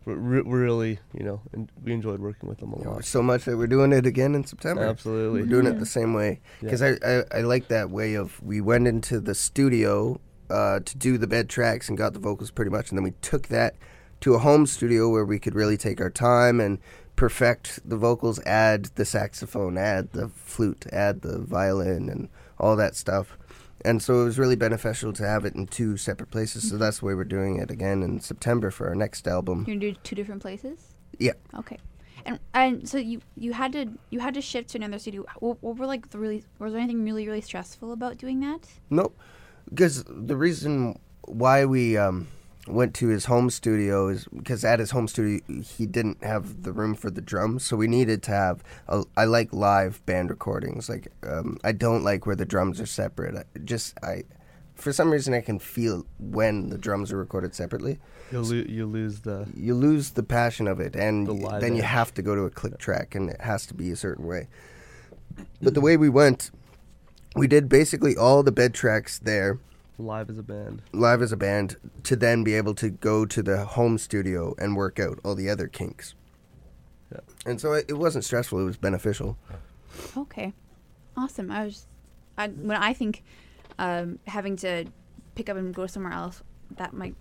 [0.05, 2.91] we're, re- we're really you know and we enjoyed working with them a You know,
[2.93, 3.05] lot.
[3.05, 4.85] so much that we're doing it again in September.
[4.85, 5.41] Absolutely.
[5.43, 6.70] We're doing it the same way Yeah.
[6.70, 10.20] because I, I I like that way of we went into the studio
[10.51, 13.12] uh, to do the bed tracks and got the vocals pretty much, and then we
[13.20, 13.74] took that
[14.21, 16.79] to a home studio where we could really take our time and
[17.16, 22.95] perfect the vocals, add the saxophone, add the flute, add the violin, and all that
[22.95, 23.37] stuff.
[23.85, 26.69] And so it was really beneficial to have it in two separate places.
[26.69, 29.64] So that's why we're doing it again in September for our next album.
[29.66, 30.95] You're gonna do two different places.
[31.19, 31.33] Yeah.
[31.57, 31.79] Okay.
[32.25, 35.25] And and so you you had to you had to shift to another studio.
[35.39, 38.69] What, what were like the really was there anything really really stressful about doing that?
[38.91, 39.16] Nope.
[39.69, 42.27] Because the reason why we um,
[42.69, 46.73] went to his home studio is because at his home studio he didn't have the
[46.73, 48.62] room for the drums, so we needed to have.
[48.89, 50.89] A, I like live band recordings.
[50.89, 53.37] Like um, I don't like where the drums are separate.
[53.37, 54.25] I just I,
[54.75, 57.99] for some reason, I can feel when the drums are recorded separately.
[58.31, 61.75] You'll lo- you lose the You lose the passion of it, and The y- then
[61.77, 64.27] you have to go to a click track, and it has to be a certain
[64.27, 64.49] way.
[65.62, 66.51] but the way we went,
[67.37, 69.59] we did basically all the bed tracks there
[69.99, 70.82] Live as a band.
[70.92, 74.76] live as a band to then be able to go to the home studio and
[74.76, 76.14] work out all the other kinks.
[77.12, 77.20] Yeah.
[77.44, 79.36] And so it, it wasn't stressful; it was beneficial.
[80.16, 80.53] Okay,
[81.16, 81.51] awesome.
[81.51, 81.86] I was,
[82.36, 83.24] I, when I think
[83.78, 84.84] um, having to
[85.34, 86.42] pick up and go somewhere else,
[86.76, 87.16] that might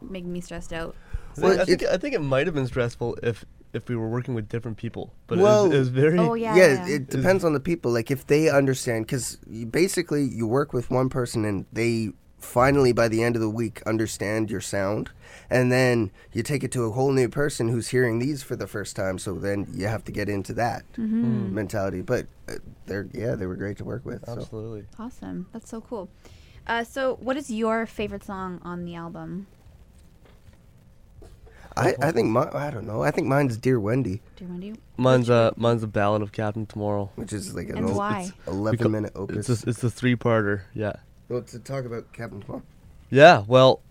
[0.00, 0.94] make me stressed out.
[1.36, 4.34] Well, I think I think it might have been stressful if if we were working
[4.34, 6.18] with different people, but Well- it, was, it was very.
[6.18, 6.94] Oh yeah, yeah, yeah.
[6.96, 7.92] it depends on the people.
[7.92, 9.36] Like if they understand, because
[9.70, 13.82] basically you work with one person and they finally by the end of the week
[13.86, 15.10] understand your sound,
[15.50, 18.66] and then you take it to a whole new person who's hearing these for the
[18.66, 19.18] first time.
[19.18, 21.54] So then you have to get into that Mm-hmm.
[21.54, 22.02] mentality.
[22.02, 22.54] But uh,
[22.86, 24.24] they're yeah, they were great to work with.
[24.26, 24.32] So.
[24.32, 24.84] Absolutely.
[24.98, 25.46] Awesome.
[25.52, 26.08] That's so cool.
[26.68, 29.46] Uh, so, what is your favorite song on the album?
[31.76, 33.02] I, I think my, I don't know.
[33.02, 34.74] I think mine's Dear Wendy, Do you want to?
[34.96, 37.10] Mine's uh mine's a ballad of Captain Tomorrow.
[37.16, 38.30] which is like an And o- why?
[38.46, 39.48] eleven Because minute opus.
[39.50, 40.62] It's a, it's a three parter.
[40.74, 40.94] Yeah.
[41.28, 42.62] well, to talk about Captain Paul.
[43.10, 43.44] Yeah.
[43.46, 43.82] Well,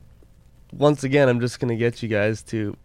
[0.74, 2.76] once again, I'm just gonna get you guys to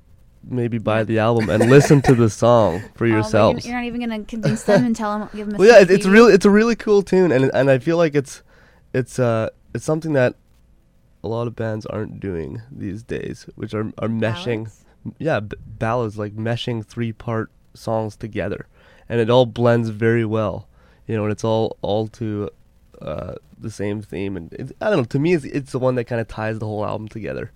[0.44, 3.66] maybe buy the album and listen to the song for Oh, but you're- yourselves.
[3.66, 5.28] you're, not even gonna convince them and tell them.
[5.34, 5.56] Give them.
[5.56, 6.12] A well, yeah, it- it's preview?
[6.12, 8.42] really it's a really cool tune, and and I feel like it's
[8.92, 10.34] it's uh it's something that
[11.24, 14.64] a lot of bands aren't doing these days, which are are meshing.
[14.64, 14.84] Ballads?
[15.18, 18.66] Yeah, b- ballads like meshing three part songs together,
[19.08, 20.68] and it all blends very well.
[21.06, 22.50] You know, and it's all all to
[23.02, 25.04] uh, the same theme, and it's, I don't know.
[25.04, 27.50] To me, it's it's the one that kind of ties the whole album together.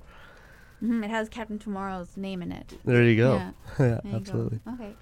[0.82, 2.74] Mhm, It has Captain Tomorrow's name in it.
[2.84, 3.34] There you go.
[3.36, 4.16] Yeah, Yeah, there you go.
[4.16, 4.60] absolutely.
[4.74, 4.94] Okay.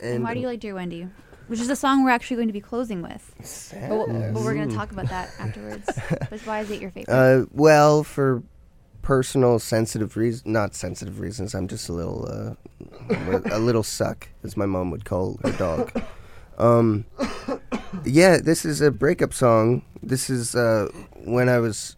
[0.00, 1.06] And, And, why do you like Dear Wendy?
[1.46, 3.34] Which is the song we're actually going to be closing with.
[3.72, 5.84] But, w- but we're going to talk about that afterwards.
[6.30, 7.12] but why is it your favorite?
[7.12, 8.42] Uh, well, for
[9.02, 11.54] personal sensitive reason not sensitive reasons.
[11.54, 15.92] I'm just a little, uh, a little suck, as my mom would call her dog.
[16.58, 17.06] Um,
[18.04, 19.82] yeah, this is a breakup song.
[20.02, 20.88] This is uh,
[21.24, 21.96] when I was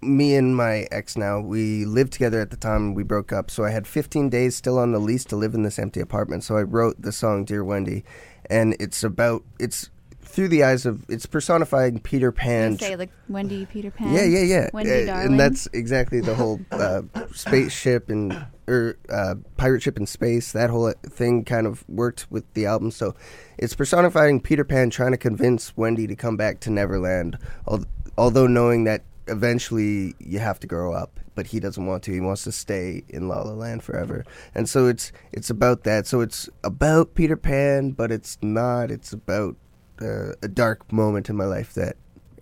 [0.00, 1.16] me and my ex.
[1.16, 4.56] Now we lived together at the time we broke up, so I had 15 days
[4.56, 6.44] still on the lease to live in this empty apartment.
[6.44, 8.04] So I wrote the song "Dear Wendy,"
[8.46, 9.90] and it's about it's
[10.32, 12.78] through the eyes of it's personifying Peter You Pan.
[12.78, 14.12] say like Wendy, Peter Pan.
[14.12, 14.70] Yeah, yeah, yeah.
[14.72, 15.26] Wendy, Uh, darling.
[15.26, 17.02] And that's exactly the whole uh,
[17.34, 20.52] spaceship and or uh, pirate ship in space.
[20.52, 22.90] That whole thing kind of worked with the album.
[22.90, 23.14] So
[23.58, 27.36] it's personifying Peter Pan trying to convince Wendy to come back to Neverland,
[27.68, 27.84] al-
[28.16, 31.18] although knowing that eventually you have to grow up.
[31.34, 32.12] But he doesn't want to.
[32.12, 34.24] He wants to stay in La La Land forever.
[34.54, 36.06] And so it's it's about that.
[36.06, 38.90] So it's about Peter Pan, but it's not.
[38.90, 39.56] It's about
[40.02, 41.96] uh, a dark moment in my life that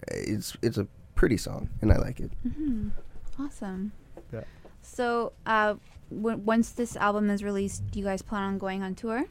[0.09, 2.31] it's it's a pretty song and I like it.
[2.47, 2.91] Mhm.
[3.39, 3.93] Awesome.
[4.33, 4.45] Yeah.
[4.83, 5.75] So, uh,
[6.11, 9.25] w- once this album is released, do you guys plan on going on tour?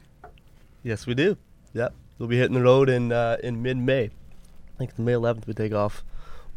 [0.83, 1.37] Yes, we do.
[1.73, 4.05] Yep, we'll be hitting the road in uh, in mid May.
[4.05, 6.03] I think the May 11th we take off.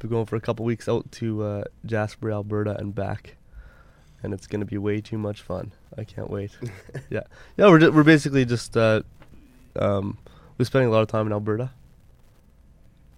[0.03, 3.37] We're going for a couple weeks out to uh, Jasper, Alberta, and back,
[4.23, 5.73] and it's gonna be way too much fun.
[5.99, 6.51] I can't wait.
[7.11, 7.21] yeah,
[7.57, 7.69] yeah.
[7.69, 9.03] We're ju- we're basically just uh,
[9.77, 10.19] um,
[10.63, 11.73] we're spending a lot of time in Alberta.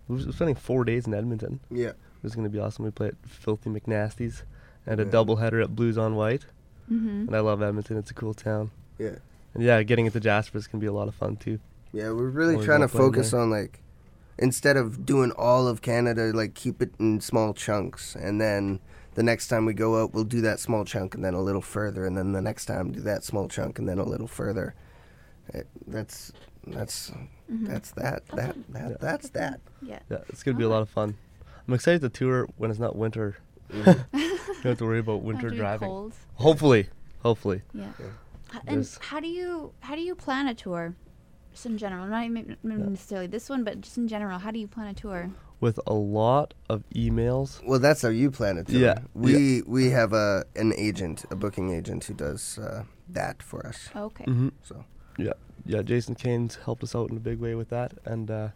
[0.09, 1.61] We're spending four days in Edmonton.
[1.71, 1.93] Yeah.
[2.23, 2.87] It's gonna be awesome.
[2.87, 4.45] We play at Filthy McNasty's
[4.87, 5.11] and a Yeah.
[5.11, 6.47] doubleheader at Blues on Whyte.
[6.91, 7.27] Mm-hmm.
[7.27, 7.99] And I love Edmonton.
[7.99, 8.71] It's a cool town.
[8.99, 9.17] Yeah.
[9.53, 11.59] And yeah, getting into Jasper is gonna be a lot of fun too.
[11.93, 13.41] Yeah, we're really Always trying to focus there.
[13.41, 13.83] on like
[14.39, 18.81] instead of doing all of Canada, like keep it in small chunks and then
[19.17, 21.61] the next time we go out we'll do that small chunk and then a little
[21.61, 24.75] further and then the next time do that small chunk and then a little further.
[25.51, 26.33] It, that's
[26.67, 27.13] that's
[27.53, 27.67] Mhm.
[27.69, 28.97] that's that that that Yeah.
[29.01, 29.61] that's that.
[29.83, 29.99] Yeah.
[30.11, 31.17] Yeah, it's gonna be a lot of fun.
[31.69, 33.37] I'm excited to tour when it's not winter.
[33.71, 34.05] Mhm.
[34.13, 35.89] Don't have to worry about winter Not to be driving.
[35.89, 36.15] Cold.
[36.37, 36.89] Hopefully,
[37.23, 37.63] hopefully.
[37.73, 37.93] Yeah.
[37.99, 38.07] Yeah.
[38.67, 40.95] And There's- how do you how do you plan a tour?
[41.53, 44.67] Just in general, not even necessarily this one, but just in general, how do you
[44.67, 45.31] plan a tour?
[45.61, 47.63] With a lot of emails.
[47.65, 48.67] Well, that's how you plan it.
[48.67, 48.79] Too.
[48.79, 53.65] Yeah, we we have a an agent, a booking agent who does uh, that for
[53.67, 53.89] us.
[53.95, 54.25] Okay.
[54.25, 54.49] Mm-hmm.
[54.63, 54.85] So
[55.17, 55.33] Yeah,
[55.67, 55.83] yeah.
[55.83, 58.49] Jason Kane's helped us out in a big way with that, and uh,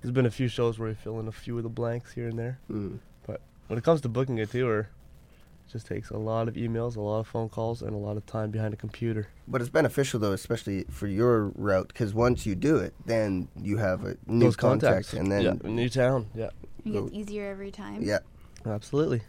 [0.00, 2.28] there's been a few shows where we fill in a few of the blanks here
[2.28, 2.58] and there.
[2.70, 2.98] mm.
[3.26, 6.96] But when it comes to booking a tour, it just takes a lot of emails,
[6.96, 9.28] a lot of phone calls, and a lot of time behind a computer.
[9.48, 13.76] But it's beneficial though, especially for your route, because once you do it, then you
[13.78, 16.26] have a new Those contact, contacts, and then yeah, new town.
[16.34, 16.50] Yeah,
[16.84, 18.02] It gets easier every time.
[18.02, 18.18] yeah,
[18.66, 19.22] absolutely.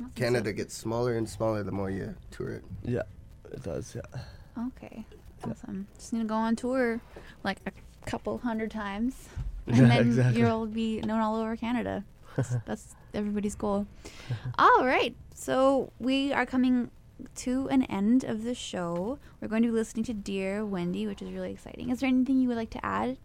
[0.00, 0.12] Awesome.
[0.14, 2.64] Canada gets smaller and smaller the more you tour it.
[2.84, 3.02] Yeah,
[3.50, 3.96] it does.
[3.96, 4.20] Yeah.
[4.68, 5.04] Okay.
[5.44, 5.52] Yeah.
[5.52, 5.86] Awesome.
[5.96, 7.00] Just need to go on tour
[7.44, 7.72] like a
[8.08, 9.28] couple hundred times,
[9.66, 10.40] and Yeah, then exactly.
[10.40, 12.04] you'll be known all over Canada.
[12.36, 13.86] That's, that's everybody's goal.
[14.58, 15.14] all right.
[15.34, 16.90] So we are coming
[17.36, 19.18] to an end of the show.
[19.40, 21.90] We're going to be listening to Dear Wendy, which is really exciting.
[21.90, 23.16] Is there anything you would like to add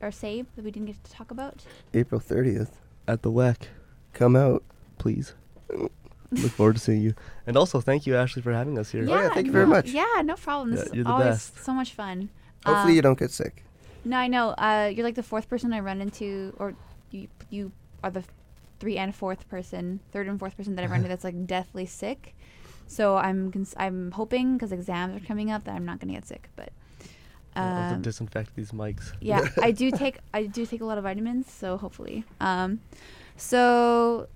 [0.00, 1.64] or say that we didn't get to talk about?
[1.92, 2.70] April 30th.
[3.06, 3.68] At the WEC,
[4.14, 4.62] Come out.
[4.96, 5.34] please.
[5.68, 5.90] Mm.
[6.42, 7.14] Look forward to seeing you.
[7.46, 9.04] And also, thank you, Ashley, for having us here.
[9.08, 9.88] Oh, yeah, thank you very no- much.
[9.90, 10.70] Yeah, no problem.
[10.72, 11.64] This Yeah, you're the always best.
[11.64, 12.28] so much fun.
[12.64, 13.64] Hopefully Um, you don't get sick.
[14.04, 14.50] No, I know.
[14.50, 16.74] Uh, you're like the fourth person I run into, or
[17.10, 17.72] you you
[18.04, 18.22] are the
[18.78, 21.86] three and fourth person, third and fourth person that I've run into that's like deathly
[21.86, 22.34] sick.
[22.86, 26.26] So I'm cons- I'm hoping because exams are coming up that I'm not gonna get
[26.26, 26.48] sick.
[26.54, 26.70] But
[27.56, 29.12] I'll um, disinfect these mics.
[29.20, 32.24] yeah, I do take I do take a lot of vitamins, so hopefully.
[32.40, 32.80] Um,
[33.36, 34.28] so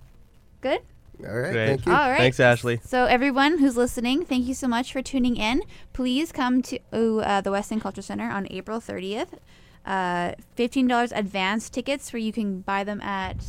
[0.62, 0.80] good.
[1.26, 1.52] All right.
[1.52, 1.66] Great.
[1.66, 1.92] Thank you.
[1.92, 2.18] All right.
[2.18, 2.80] Thanks, Ashley.
[2.84, 5.62] So everyone who's listening, thank you so much for tuning in.
[5.92, 6.78] Please come to
[7.20, 9.38] uh, the West End Culture Center on April 30th.
[9.84, 13.44] Uh, $15 advance tickets where you can buy them at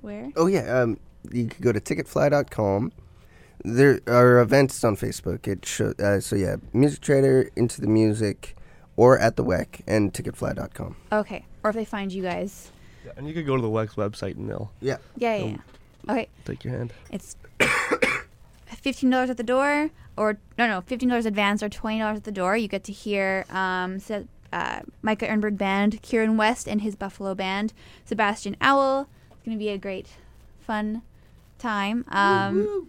[0.00, 0.30] where?
[0.36, 0.98] Oh yeah, um,
[1.30, 2.92] you could go to ticketfly.com.
[3.64, 5.46] There are events on Facebook.
[5.48, 8.56] It show, uh, so yeah, Music Trader, Into the Music,
[8.96, 10.96] or at the WEC and ticketfly.com.
[11.12, 11.44] Okay.
[11.64, 12.70] Or if they find you guys.
[13.04, 14.98] Yeah, and you could go to the WEX website and they'll Yeah.
[15.16, 15.44] Yeah, yeah.
[15.44, 15.56] Yeah.
[16.08, 16.28] Okay.
[16.44, 16.92] take your hand.
[17.10, 22.56] It's $15 at the door or no, no, $15 advance or $20 at the door.
[22.56, 27.34] You get to hear um, Se- uh, Micah Erenberg Band, Kieran West and his Buffalo
[27.34, 27.72] Band,
[28.04, 29.08] Sebastian Owl.
[29.30, 30.06] It's going to be a great,
[30.60, 31.02] fun
[31.58, 32.04] time.
[32.08, 32.88] Um,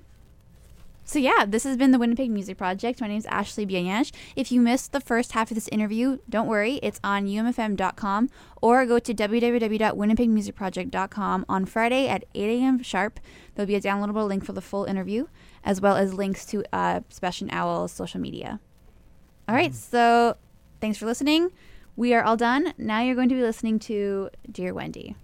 [1.09, 3.01] so yeah, this has been the Winnipeg Music Project.
[3.01, 4.11] My name is Ashley Bianyanch.
[4.35, 8.29] If you missed the first half of this interview, don't worry, it's on umfm.com
[8.61, 12.83] or go to www.winnipegmusicproject.com on Friday at 8 a.m.
[12.83, 13.19] sharp.
[13.55, 15.25] There'll be a downloadable link for the full interview,
[15.63, 18.59] as well as links to uh, Sebastian Owl's social media.
[19.47, 20.37] All right, so
[20.79, 21.49] thanks for listening.
[21.95, 22.75] We are all done.
[22.77, 25.15] Now you're going to be listening to Dear Wendy.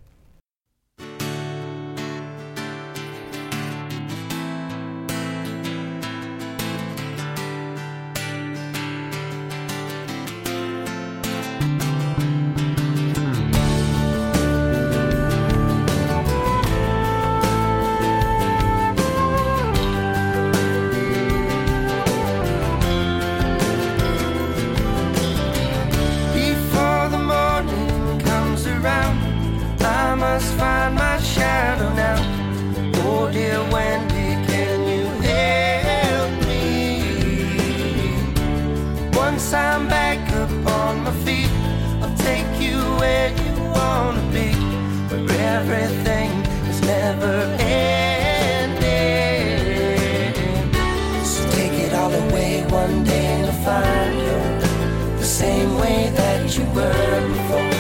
[52.72, 57.74] One day you'll find you're the same way that you were before.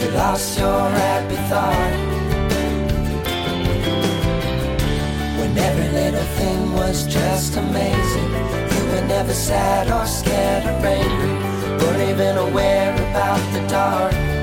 [0.00, 1.96] You lost your happy thought.
[5.38, 8.30] When every little thing was just amazing.
[8.74, 11.32] You were never sad or scared or angry.
[11.78, 14.35] Weren't even aware about the dark.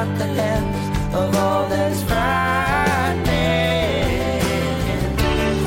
[0.00, 3.26] And the heads of all that's frightening.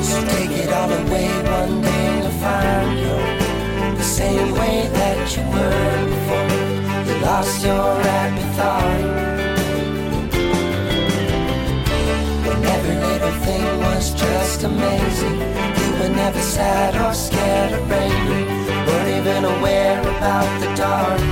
[0.10, 1.28] So take it all away
[1.60, 6.50] one day you'll find you're the same way that you were before.
[7.08, 8.02] You lost your
[13.12, 15.40] little thing was just amazing.
[15.80, 18.46] You were never sad or scared or angry.
[18.88, 21.31] Weren't even aware about the dark.